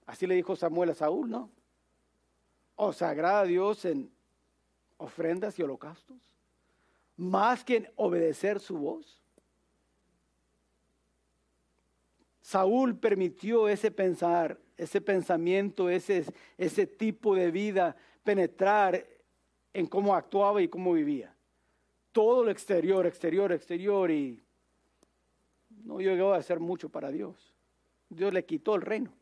[0.07, 1.51] Así le dijo Samuel a Saúl, ¿no?
[2.77, 4.11] ¿O se agrada a Dios en
[4.97, 6.34] ofrendas y holocaustos?
[7.16, 9.20] Más que en obedecer su voz?
[12.40, 16.26] Saúl permitió ese pensar, ese pensamiento, ese,
[16.58, 19.06] ese tipo de vida penetrar
[19.72, 21.34] en cómo actuaba y cómo vivía.
[22.12, 24.42] Todo lo exterior, exterior, exterior y
[25.84, 27.54] no llegó a hacer mucho para Dios.
[28.08, 29.12] Dios le quitó el reino,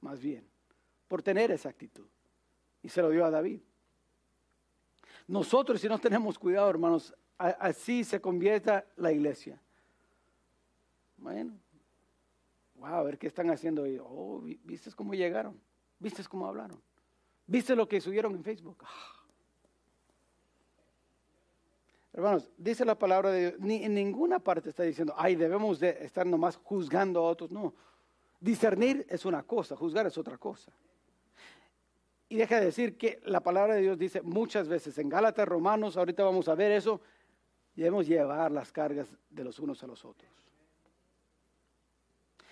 [0.00, 0.44] más bien,
[1.06, 2.06] por tener esa actitud.
[2.82, 3.60] Y se lo dio a David.
[5.28, 9.60] Nosotros, si no tenemos cuidado, hermanos, así se convierta la iglesia.
[11.18, 11.52] Bueno,
[12.76, 14.00] wow, a ver qué están haciendo hoy.
[14.02, 15.60] Oh, ¿viste cómo llegaron?
[15.98, 16.80] ¿Viste cómo hablaron?
[17.46, 18.78] ¿Viste lo que subieron en Facebook?
[18.82, 19.18] Ah.
[22.14, 25.90] Hermanos, dice la palabra de Dios, ni en ninguna parte está diciendo, ay, debemos de
[26.04, 27.50] estar nomás juzgando a otros.
[27.50, 27.74] No,
[28.40, 30.72] discernir es una cosa, juzgar es otra cosa.
[32.28, 35.96] Y deja de decir que la palabra de Dios dice muchas veces en Gálatas, Romanos,
[35.96, 37.00] ahorita vamos a ver eso,
[37.74, 40.30] debemos llevar las cargas de los unos a los otros.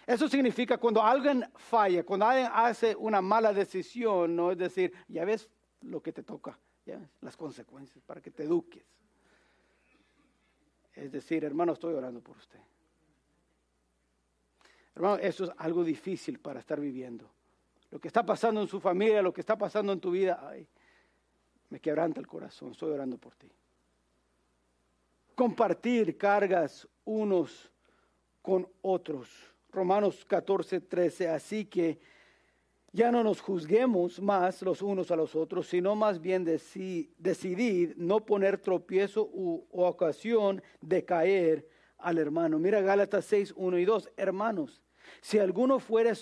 [0.06, 5.24] Eso significa cuando alguien falla, cuando alguien hace una mala decisión, no es decir, ya
[5.24, 5.50] ves
[5.82, 7.00] lo que te toca, ¿ya?
[7.20, 8.84] las consecuencias para que te eduques.
[10.94, 12.60] Es decir, hermano, estoy orando por usted.
[14.94, 17.35] Hermano, eso es algo difícil para estar viviendo
[17.96, 20.68] lo que está pasando en su familia, lo que está pasando en tu vida, ay,
[21.70, 23.50] me quebranta el corazón, estoy orando por ti.
[25.34, 27.70] Compartir cargas unos
[28.42, 29.30] con otros.
[29.72, 31.98] Romanos 14, 13, así que
[32.92, 38.26] ya no nos juzguemos más los unos a los otros, sino más bien decidir no
[38.26, 41.66] poner tropiezo u, ocasión de caer
[41.96, 42.58] al hermano.
[42.58, 44.82] Mira Gálatas 6, 1 y 2, hermanos,
[45.22, 46.12] si alguno fuera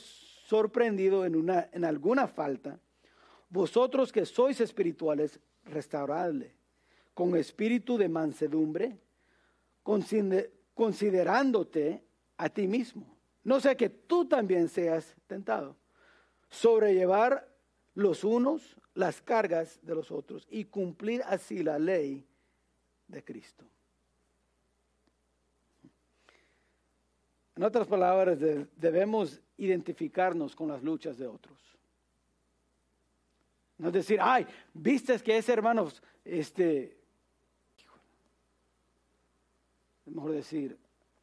[0.54, 2.78] sorprendido en, una, en alguna falta,
[3.48, 6.54] vosotros que sois espirituales, restauradle
[7.12, 9.00] con espíritu de mansedumbre,
[10.74, 12.04] considerándote
[12.36, 13.04] a ti mismo.
[13.42, 15.74] No sea que tú también seas tentado.
[16.50, 17.48] Sobrellevar
[17.94, 22.24] los unos las cargas de los otros y cumplir así la ley
[23.08, 23.64] de Cristo.
[27.56, 28.38] En otras palabras,
[28.76, 31.58] debemos identificarnos con las luchas de otros.
[33.78, 35.88] No es decir, ay, viste que ese hermano,
[36.24, 36.96] este,
[40.06, 40.78] es mejor decir,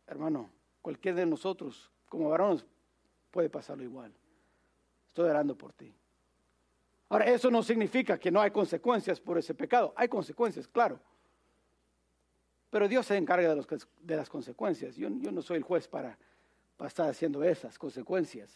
[0.07, 0.49] hermano,
[0.82, 2.65] cualquier de nosotros, como varones,
[3.32, 4.11] puede pasarlo igual.
[5.07, 5.93] Estoy orando por ti.
[7.09, 9.93] Ahora, eso no significa que no hay consecuencias por ese pecado.
[9.97, 10.99] Hay consecuencias, claro.
[12.69, 14.95] Pero Dios se encarga de, de las consecuencias.
[14.95, 16.17] Yo, yo, no soy el juez para,
[16.82, 18.49] para estar haciendo esas consecuencias.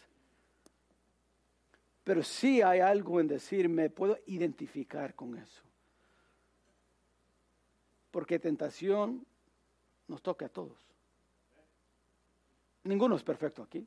[2.02, 5.62] Pero sí hay algo en decir, me puedo identificar con eso.
[8.10, 9.24] Porque tentación
[10.08, 10.76] nos toca a todos.
[12.82, 13.86] Ninguno es perfecto aquí.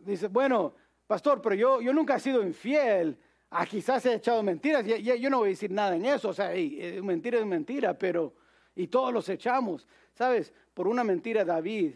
[0.00, 0.74] Dice, bueno,
[1.06, 3.16] pastor, pero yo, yo nunca he sido infiel.
[3.50, 4.84] Ah, quizás he echado mentiras.
[4.84, 6.30] yo no voy a decir nada en eso.
[6.30, 8.47] O sea, eh, mentira es mentira, pero...
[8.78, 9.86] Y todos los echamos.
[10.14, 10.52] ¿Sabes?
[10.72, 11.94] Por una mentira David,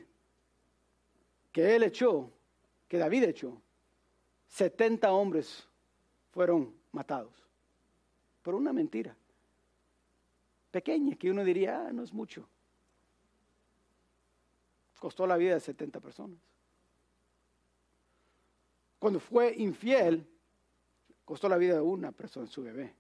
[1.50, 2.30] que él echó,
[2.88, 3.60] que David echó,
[4.48, 5.66] 70 hombres
[6.30, 7.34] fueron matados.
[8.42, 9.16] Por una mentira.
[10.70, 12.46] Pequeña, que uno diría, ah, no es mucho.
[14.98, 16.38] Costó la vida de 70 personas
[19.02, 20.24] cuando fue infiel,
[21.24, 22.94] costó la vida de una persona, su bebé.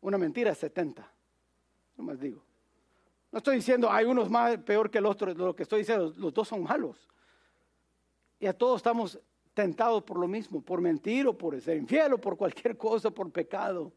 [0.00, 1.12] Una mentira, 70.
[1.98, 2.42] No más digo.
[3.32, 6.34] No estoy diciendo hay unos más peor que el otro, lo que estoy diciendo, los
[6.34, 7.08] dos son malos.
[8.40, 9.20] Y a todos estamos
[9.54, 13.30] tentados por lo mismo, por mentir o por ser infiel o por cualquier cosa, por
[13.30, 13.92] pecado.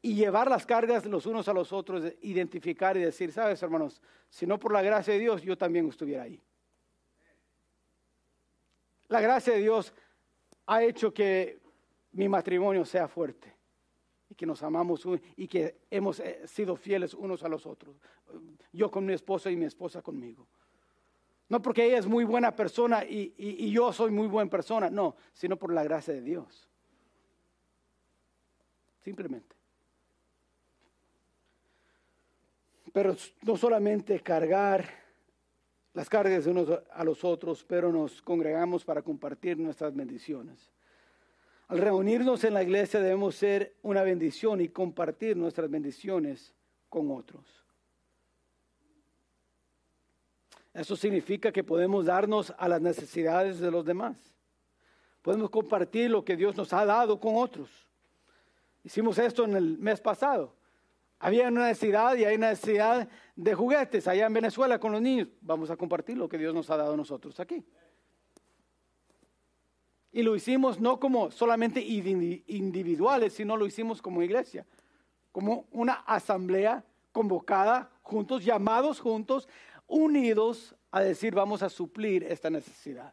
[0.00, 4.46] Y llevar las cargas los unos a los otros, identificar y decir, sabes hermanos, si
[4.46, 6.40] no por la gracia de Dios, yo también estuviera ahí.
[9.08, 9.92] La gracia de Dios
[10.66, 11.58] ha hecho que
[12.12, 13.53] mi matrimonio sea fuerte
[14.28, 15.06] y que nos amamos
[15.36, 17.96] y que hemos eh, sido fieles unos a los otros.
[18.72, 20.46] Yo con mi esposa y mi esposa conmigo.
[21.48, 25.16] No porque ella es muy buena persona y, y yo soy muy buena persona, no,
[25.32, 26.68] sino por la gracia de Dios.
[29.02, 29.54] Simplemente.
[32.92, 34.88] Pero no solamente cargar
[35.94, 40.73] las cargas de unos a los otros, pero nos congregamos para compartir nuestras bendiciones.
[41.68, 46.54] Al reunirnos en la iglesia debemos ser una bendición y compartir nuestras bendiciones
[46.88, 47.64] con otros.
[50.74, 54.16] Eso significa que podemos darnos a las necesidades de los demás.
[55.22, 57.70] Podemos compartir lo que Dios nos ha dado con otros.
[58.82, 60.54] Hicimos esto en el mes pasado.
[61.18, 65.28] Había una necesidad y hay una necesidad de juguetes allá en Venezuela con los niños.
[65.40, 67.64] Vamos a compartir lo que Dios nos ha dado a nosotros aquí.
[70.14, 74.64] Y lo hicimos no como solamente individuales, sino lo hicimos como iglesia,
[75.32, 79.48] como una asamblea convocada juntos, llamados juntos,
[79.88, 83.12] unidos a decir vamos a suplir esta necesidad.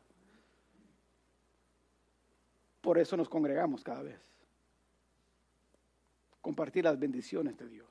[2.82, 4.20] Por eso nos congregamos cada vez.
[6.40, 7.90] Compartir las bendiciones de Dios.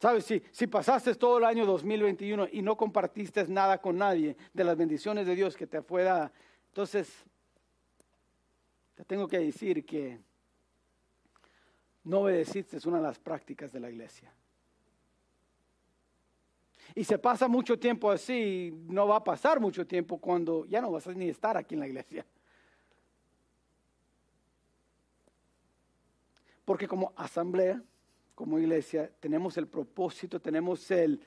[0.00, 0.24] ¿Sabes?
[0.24, 4.76] Si, si pasaste todo el año 2021 y no compartiste nada con nadie de las
[4.76, 6.32] bendiciones de Dios que te fue dada,
[6.78, 7.12] entonces
[8.94, 10.20] te tengo que decir que
[12.04, 14.32] no obedeciste una de las prácticas de la iglesia.
[16.94, 20.92] Y se pasa mucho tiempo así, no va a pasar mucho tiempo cuando ya no
[20.92, 22.24] vas a ni estar aquí en la iglesia.
[26.64, 27.82] Porque como asamblea,
[28.36, 31.20] como iglesia tenemos el propósito, tenemos el,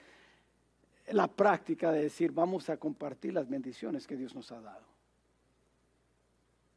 [1.08, 4.91] la práctica de decir, vamos a compartir las bendiciones que Dios nos ha dado.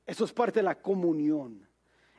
[0.06, 1.66] Eso es parte de la comunión.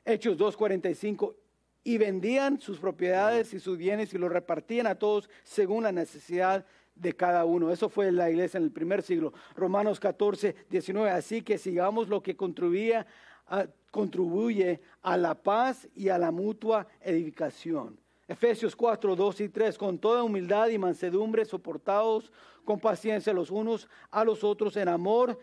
[0.04, 1.36] Hechos 2.45,
[1.84, 6.66] y vendían sus propiedades y sus bienes y los repartían a todos según la necesidad
[6.96, 7.72] de cada uno.
[7.72, 9.34] Eso fue la iglesia en el primer siglo.
[9.56, 11.12] Romanos 14, 19.
[11.12, 13.06] Así que sigamos lo que contribuye
[13.48, 18.00] a, contribuye a la paz y a la mutua edificación.
[18.28, 22.32] Efesios 4, 2 y 3, con toda humildad y mansedumbre, soportados
[22.64, 25.40] con paciencia los unos a los otros en amor,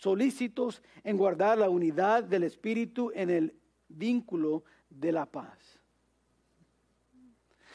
[0.00, 3.54] solícitos en guardar la unidad del Espíritu en el
[3.86, 5.78] vínculo de la paz.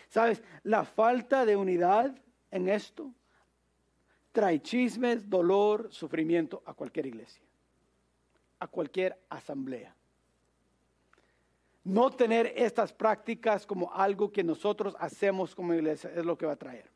[0.09, 0.41] ¿Sabes?
[0.63, 2.19] La falta de unidad
[2.49, 3.13] en esto
[4.31, 7.43] trae chismes, dolor, sufrimiento a cualquier iglesia,
[8.59, 9.95] a cualquier asamblea.
[11.83, 16.53] No tener estas prácticas como algo que nosotros hacemos como iglesia es lo que va
[16.53, 16.89] a traer.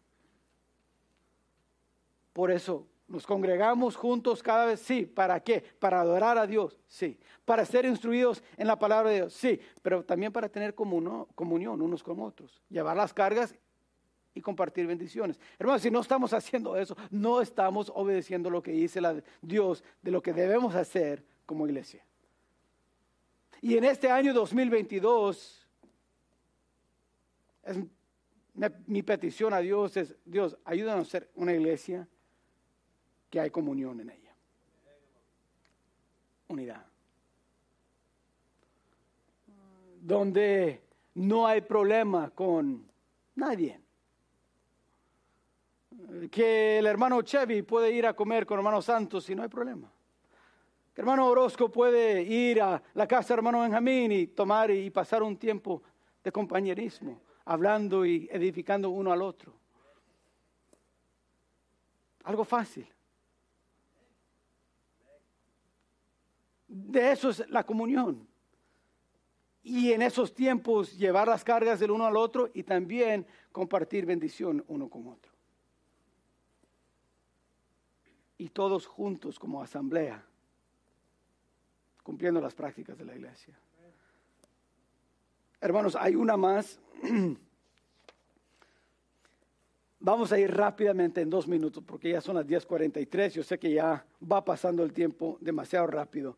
[2.33, 5.05] Por eso nos congregamos juntos cada vez, sí.
[5.05, 5.61] ¿Para qué?
[5.79, 7.19] Para adorar a Dios, sí.
[7.43, 9.59] Para ser instruidos en la palabra de Dios, sí.
[9.81, 12.61] Pero también para tener comunión unos con otros.
[12.69, 13.55] Llevar las cargas
[14.35, 15.39] y compartir bendiciones.
[15.57, 20.11] Hermanos, si no estamos haciendo eso, no estamos obedeciendo lo que dice la, Dios de
[20.11, 22.05] lo que debemos hacer como iglesia.
[23.61, 25.67] Y en este año 2022,
[27.63, 27.77] es,
[28.85, 32.07] mi petición a Dios es, Dios, ayúdanos a ser una iglesia
[33.29, 34.35] que hay comunión en ella.
[36.47, 36.85] Unidad.
[40.01, 40.81] Donde
[41.15, 42.89] no hay problema con
[43.35, 43.79] nadie.
[46.31, 49.91] Que el hermano Chevy puede ir a comer con hermano Santos y no hay problema.
[50.93, 55.21] Que hermano Orozco puede ir a la casa del hermano Benjamín y tomar y pasar
[55.21, 55.83] un tiempo
[56.23, 59.53] de compañerismo, hablando y edificando uno al otro.
[62.23, 62.87] Algo fácil.
[66.69, 68.27] De eso es la comunión.
[69.63, 74.63] Y en esos tiempos llevar las cargas del uno al otro y también compartir bendición
[74.67, 75.31] uno con otro.
[78.37, 80.23] Y todos juntos como asamblea,
[82.03, 83.59] cumpliendo las prácticas de la iglesia.
[85.59, 86.79] Hermanos, hay una más.
[90.01, 93.31] Vamos a ir rápidamente en dos minutos porque ya son las 10:43.
[93.33, 96.37] Yo sé que ya va pasando el tiempo demasiado rápido.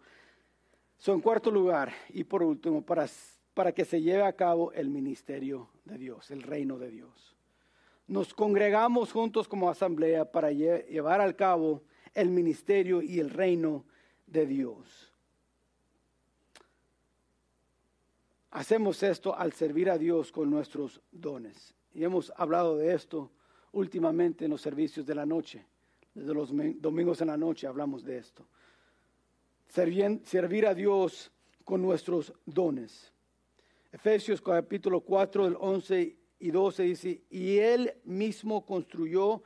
[1.02, 3.10] So, en cuarto lugar y por último, para,
[3.56, 7.36] para que se lleve a cabo el ministerio de Dios, el reino de Dios.
[8.06, 11.82] Nos congregamos juntos como asamblea para llevar al cabo
[12.14, 13.84] el ministerio y el reino
[14.28, 15.12] de Dios.
[18.52, 21.74] Hacemos esto al servir a Dios con nuestros dones.
[21.96, 23.32] Y hemos hablado de esto
[23.72, 25.66] últimamente en los servicios de la noche.
[26.14, 28.46] Desde los domingos en la noche hablamos de esto
[29.72, 31.32] servir a Dios
[31.64, 33.14] con nuestros dones.
[33.92, 39.42] Efesios capítulo 4, del 11 y 12 dice, y él mismo construyó,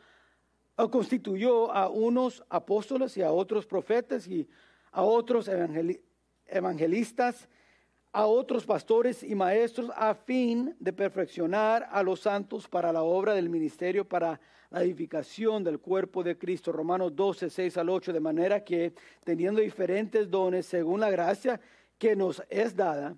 [0.77, 4.47] o constituyó a unos apóstoles y a otros profetas y
[4.91, 5.49] a otros
[6.47, 7.47] evangelistas,
[8.15, 13.33] a otros pastores y maestros a fin de perfeccionar a los santos para la obra
[13.33, 14.39] del ministerio, para
[14.69, 16.71] la edificación del cuerpo de Cristo.
[16.71, 18.93] Romanos 12, 6 al 8, de manera que
[19.25, 21.59] teniendo diferentes dones según la gracia
[21.97, 23.17] que nos es dada,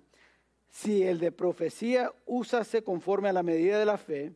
[0.68, 4.32] si el de profecía úsase conforme a la medida de la fe,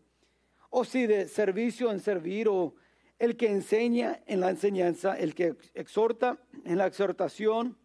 [0.71, 2.77] o si de servicio en servir, o
[3.19, 7.82] el que enseña en la enseñanza, el que exhorta en la exhortación,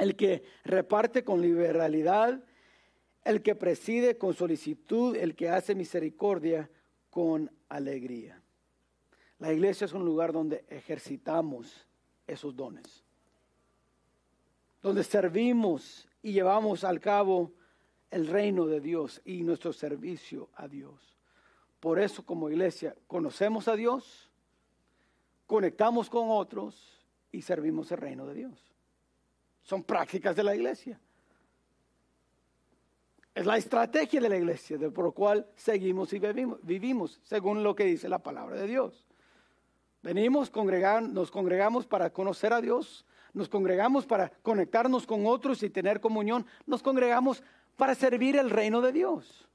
[0.00, 2.42] el que reparte con liberalidad,
[3.22, 6.70] el que preside con solicitud, el que hace misericordia
[7.10, 8.40] con alegría.
[9.38, 11.86] La iglesia es un lugar donde ejercitamos
[12.26, 13.04] esos dones,
[14.80, 17.52] donde servimos y llevamos al cabo
[18.10, 21.18] el reino de Dios y nuestro servicio a Dios.
[21.78, 24.30] Por eso como iglesia conocemos a Dios,
[25.46, 28.69] conectamos con otros y servimos el reino de Dios.
[29.70, 30.98] Son prácticas de la iglesia.
[33.32, 37.76] Es la estrategia de la iglesia, de por cual seguimos y vivimos, vivimos según lo
[37.76, 39.06] que dice la palabra de Dios.
[40.02, 45.70] Venimos, congregar, nos congregamos para conocer a Dios, nos congregamos para conectarnos con otros y
[45.70, 47.44] tener comunión, nos congregamos
[47.76, 49.48] para servir el reino de Dios.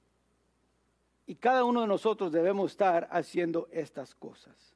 [1.26, 4.75] Y cada uno de nosotros debemos estar haciendo estas cosas.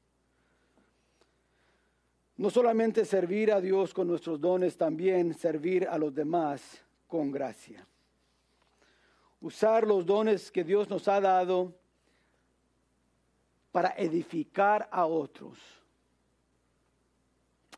[2.39, 7.85] No solamente servir a Dios con nuestros dones, también servir a los demás con gracia.
[9.41, 11.73] Usar los dones que Dios nos ha dado
[13.73, 15.59] para edificar a otros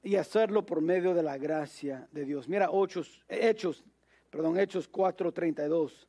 [0.03, 2.47] y hacerlo por medio de la gracia de Dios.
[2.47, 3.83] Mira, Hechos, Hechos,
[4.29, 6.07] perdón, Hechos 4:32.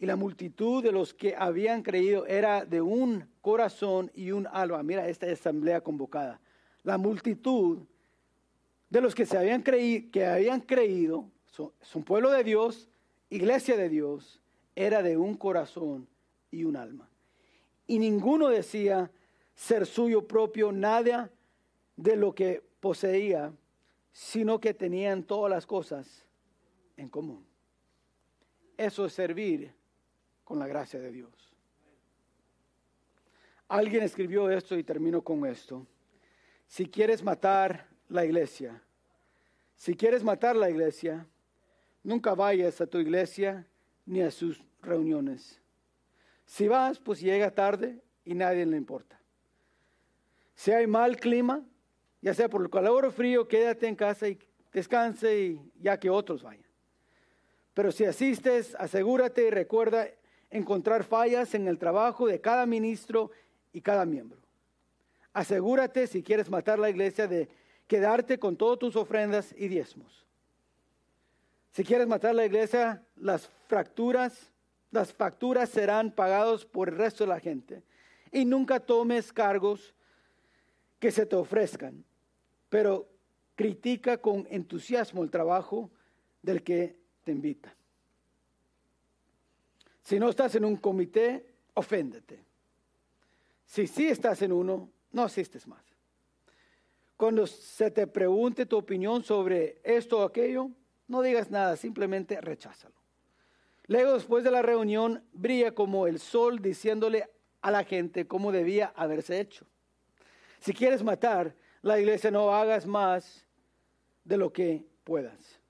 [0.00, 4.82] Y la multitud de los que habían creído era de un corazón y un alma.
[4.82, 6.40] Mira esta asamblea convocada.
[6.82, 7.78] La multitud
[8.88, 12.88] de los que se habían creído, que habían creído, son, son pueblo de Dios,
[13.28, 14.40] iglesia de Dios,
[14.74, 16.08] era de un corazón
[16.50, 17.10] y un alma
[17.90, 19.10] y ninguno decía
[19.56, 21.28] ser suyo propio nada
[21.96, 23.52] de lo que poseía,
[24.12, 26.24] sino que tenían todas las cosas
[26.96, 27.44] en común.
[28.76, 29.74] Eso es servir
[30.44, 31.32] con la gracia de Dios.
[33.66, 35.84] Alguien escribió esto y termino con esto.
[36.70, 38.80] Si quieres matar la iglesia,
[39.74, 41.26] si quieres matar la iglesia,
[42.04, 43.66] nunca vayas a tu iglesia
[44.06, 45.60] ni a sus reuniones.
[46.46, 49.20] Si vas, pues llega tarde y nadie le importa.
[50.54, 51.60] Si hay mal clima,
[52.22, 54.38] ya sea por el calor o frío, quédate en casa y
[54.72, 56.70] descanse y ya que otros vayan.
[57.74, 60.06] Pero si asistes, asegúrate y recuerda
[60.50, 63.32] encontrar fallas en el trabajo de cada ministro
[63.72, 64.39] y cada miembro.
[65.32, 67.48] Asegúrate, si quieres matar la iglesia, de
[67.86, 70.26] quedarte con todas tus ofrendas y diezmos.
[71.72, 74.52] Si quieres matar la iglesia, las fracturas,
[74.90, 77.82] las facturas serán pagadas por el resto de la gente.
[78.32, 79.94] Y nunca tomes cargos
[80.98, 82.04] que se te ofrezcan,
[82.68, 83.08] pero
[83.54, 85.90] critica con entusiasmo el trabajo
[86.42, 87.74] del que te invita.
[90.02, 92.44] Si no estás en un comité, oféndete.
[93.64, 95.84] Si sí estás en uno, no asistes más.
[97.16, 100.70] Cuando se te pregunte tu opinión sobre esto o aquello,
[101.06, 102.94] no digas nada, simplemente recházalo.
[103.86, 107.28] Luego, después de la reunión, brilla como el sol diciéndole
[107.60, 109.66] a la gente cómo debía haberse hecho.
[110.60, 113.44] Si quieres matar la iglesia, no hagas más
[114.24, 115.60] de lo que puedas.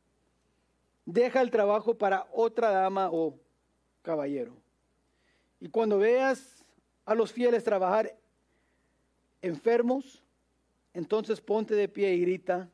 [1.05, 3.39] Deja el trabajo para otra dama o
[4.03, 4.55] caballero.
[5.59, 6.65] Y cuando veas
[7.05, 8.15] a los fieles trabajar
[9.43, 10.23] enfermos,
[10.93, 12.69] entonces ponte de pie y grita,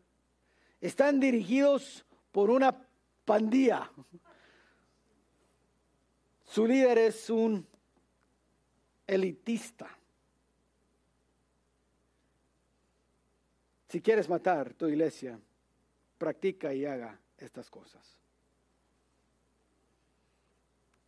[0.80, 2.76] están dirigidos por una
[3.24, 3.90] pandilla.
[6.44, 7.66] Su líder es un
[9.06, 9.88] elitista.
[13.88, 15.38] Si quieres matar tu iglesia,
[16.18, 18.20] practica y haga estas cosas.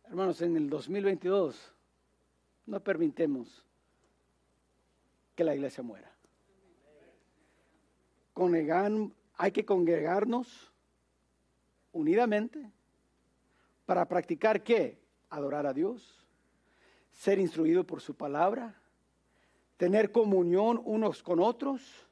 [0.05, 1.73] Hermanos, en el 2022
[2.65, 3.63] no permitemos
[5.39, 6.11] que la iglesia muera.
[9.37, 10.69] hay que congregarnos
[11.93, 12.69] unidamente
[13.85, 14.99] para practicar qué?
[15.29, 16.25] Adorar a Dios,
[17.13, 18.75] ser instruido por su palabra,
[19.77, 22.05] tener comunión unos con otros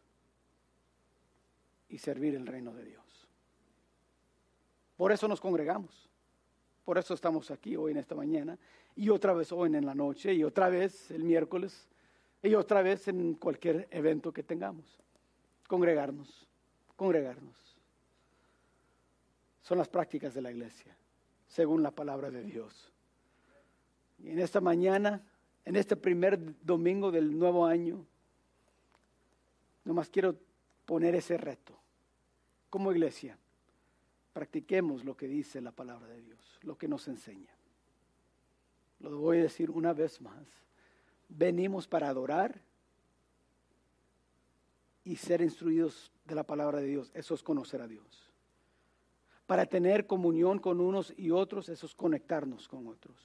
[1.89, 3.28] y servir el reino de Dios.
[4.95, 6.09] Por eso nos congregamos.
[6.86, 8.57] Por eso estamos aquí hoy en esta mañana
[8.95, 11.89] y otra vez hoy en la noche y otra vez el miércoles
[12.43, 14.99] y otra vez en cualquier evento que tengamos.
[15.67, 16.47] Congregarnos,
[16.95, 17.55] congregarnos.
[19.61, 20.95] Son las prácticas de la iglesia,
[21.47, 22.93] según la palabra de Dios.
[24.19, 25.21] Y en esta mañana,
[25.65, 28.05] en este primer domingo del nuevo año,
[29.83, 30.35] nomás quiero
[30.85, 31.77] poner ese reto.
[32.69, 33.38] Como iglesia,
[34.31, 37.53] practiquemos lo que dice la palabra de Dios, lo que nos enseña.
[38.99, 40.66] Lo voy a decir una vez más
[41.30, 42.61] venimos para adorar
[45.03, 47.11] y ser instruidos de la palabra de Dios.
[47.13, 48.32] Eso es conocer a Dios.
[49.45, 53.15] Para tener comunión con unos y otros, eso es conectarnos con otros.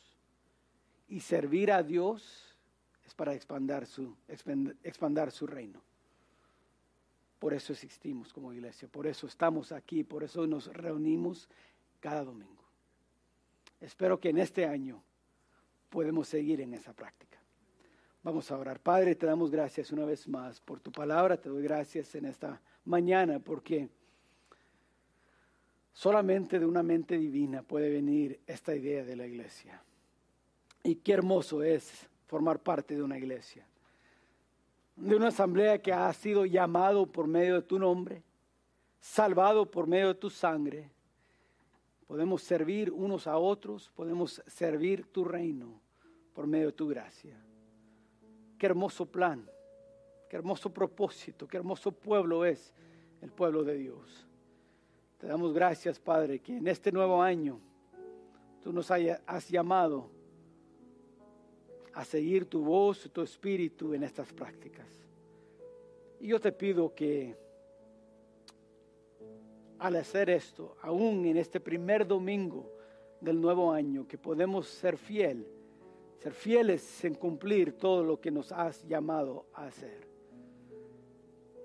[1.08, 2.56] Y servir a Dios
[3.04, 5.82] es para expandir su, expandir su reino.
[7.40, 11.48] Por eso existimos como iglesia, por eso estamos aquí, por eso nos reunimos
[11.98, 12.62] cada domingo.
[13.80, 15.02] Espero que en este año
[15.90, 17.41] podemos seguir en esa práctica.
[18.24, 18.78] Vamos a orar.
[18.78, 21.36] Padre, te damos gracias una vez más por tu palabra.
[21.36, 23.88] Te doy gracias en esta mañana porque
[25.92, 29.82] solamente de una mente divina puede venir esta idea de la iglesia.
[30.84, 33.66] Y qué hermoso es formar parte de una iglesia,
[34.94, 38.22] de una asamblea que ha sido llamado por medio de tu nombre,
[39.00, 40.88] salvado por medio de tu sangre.
[42.06, 45.80] Podemos servir unos a otros, podemos servir tu reino
[46.34, 47.36] por medio de tu gracia.
[48.62, 49.44] Qué hermoso plan,
[50.28, 52.72] qué hermoso propósito, qué hermoso pueblo es
[53.20, 54.24] el pueblo de Dios.
[55.18, 57.58] Te damos gracias, Padre, que en este nuevo año
[58.62, 60.08] tú nos has llamado
[61.92, 64.86] a seguir tu voz, tu espíritu en estas prácticas.
[66.20, 67.36] Y yo te pido que
[69.80, 72.70] al hacer esto, aún en este primer domingo
[73.20, 75.51] del nuevo año, que podemos ser fiel
[76.22, 80.06] ser fieles en cumplir todo lo que nos has llamado a hacer.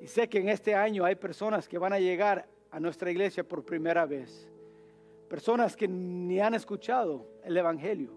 [0.01, 3.47] Y sé que en este año hay personas que van a llegar a nuestra iglesia
[3.47, 4.49] por primera vez.
[5.29, 8.11] Personas que ni han escuchado el Evangelio.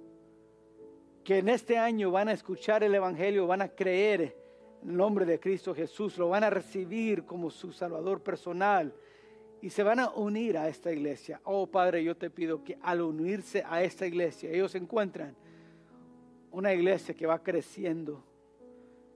[1.24, 4.34] Que en este año van a escuchar el Evangelio, van a creer
[4.82, 8.94] en el nombre de Cristo Jesús, lo van a recibir como su Salvador personal
[9.60, 11.42] y se van a unir a esta iglesia.
[11.44, 15.36] Oh Padre, yo te pido que al unirse a esta iglesia, ellos encuentran
[16.52, 18.24] una iglesia que va creciendo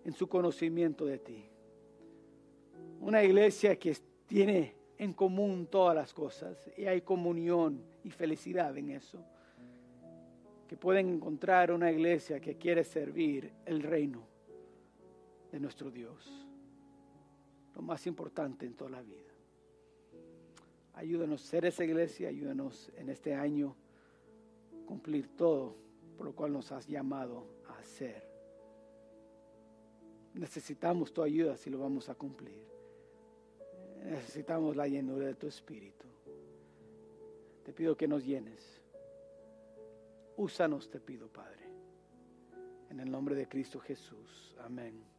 [0.04, 1.44] en su conocimiento de ti.
[3.00, 8.90] Una iglesia que tiene en común todas las cosas y hay comunión y felicidad en
[8.90, 9.24] eso.
[10.68, 14.22] Que pueden encontrar una iglesia que quiere servir el reino
[15.50, 16.46] de nuestro Dios.
[17.74, 19.20] Lo más importante en toda la vida.
[20.94, 23.74] Ayúdanos a ser esa iglesia, ayúdanos en este año
[24.86, 25.83] cumplir todo
[26.16, 28.28] por lo cual nos has llamado a hacer.
[30.34, 32.66] Necesitamos tu ayuda si lo vamos a cumplir.
[34.04, 36.06] Necesitamos la llenura de tu espíritu.
[37.64, 38.82] Te pido que nos llenes.
[40.36, 41.64] Úsanos, te pido, Padre.
[42.90, 44.54] En el nombre de Cristo Jesús.
[44.60, 45.13] Amén.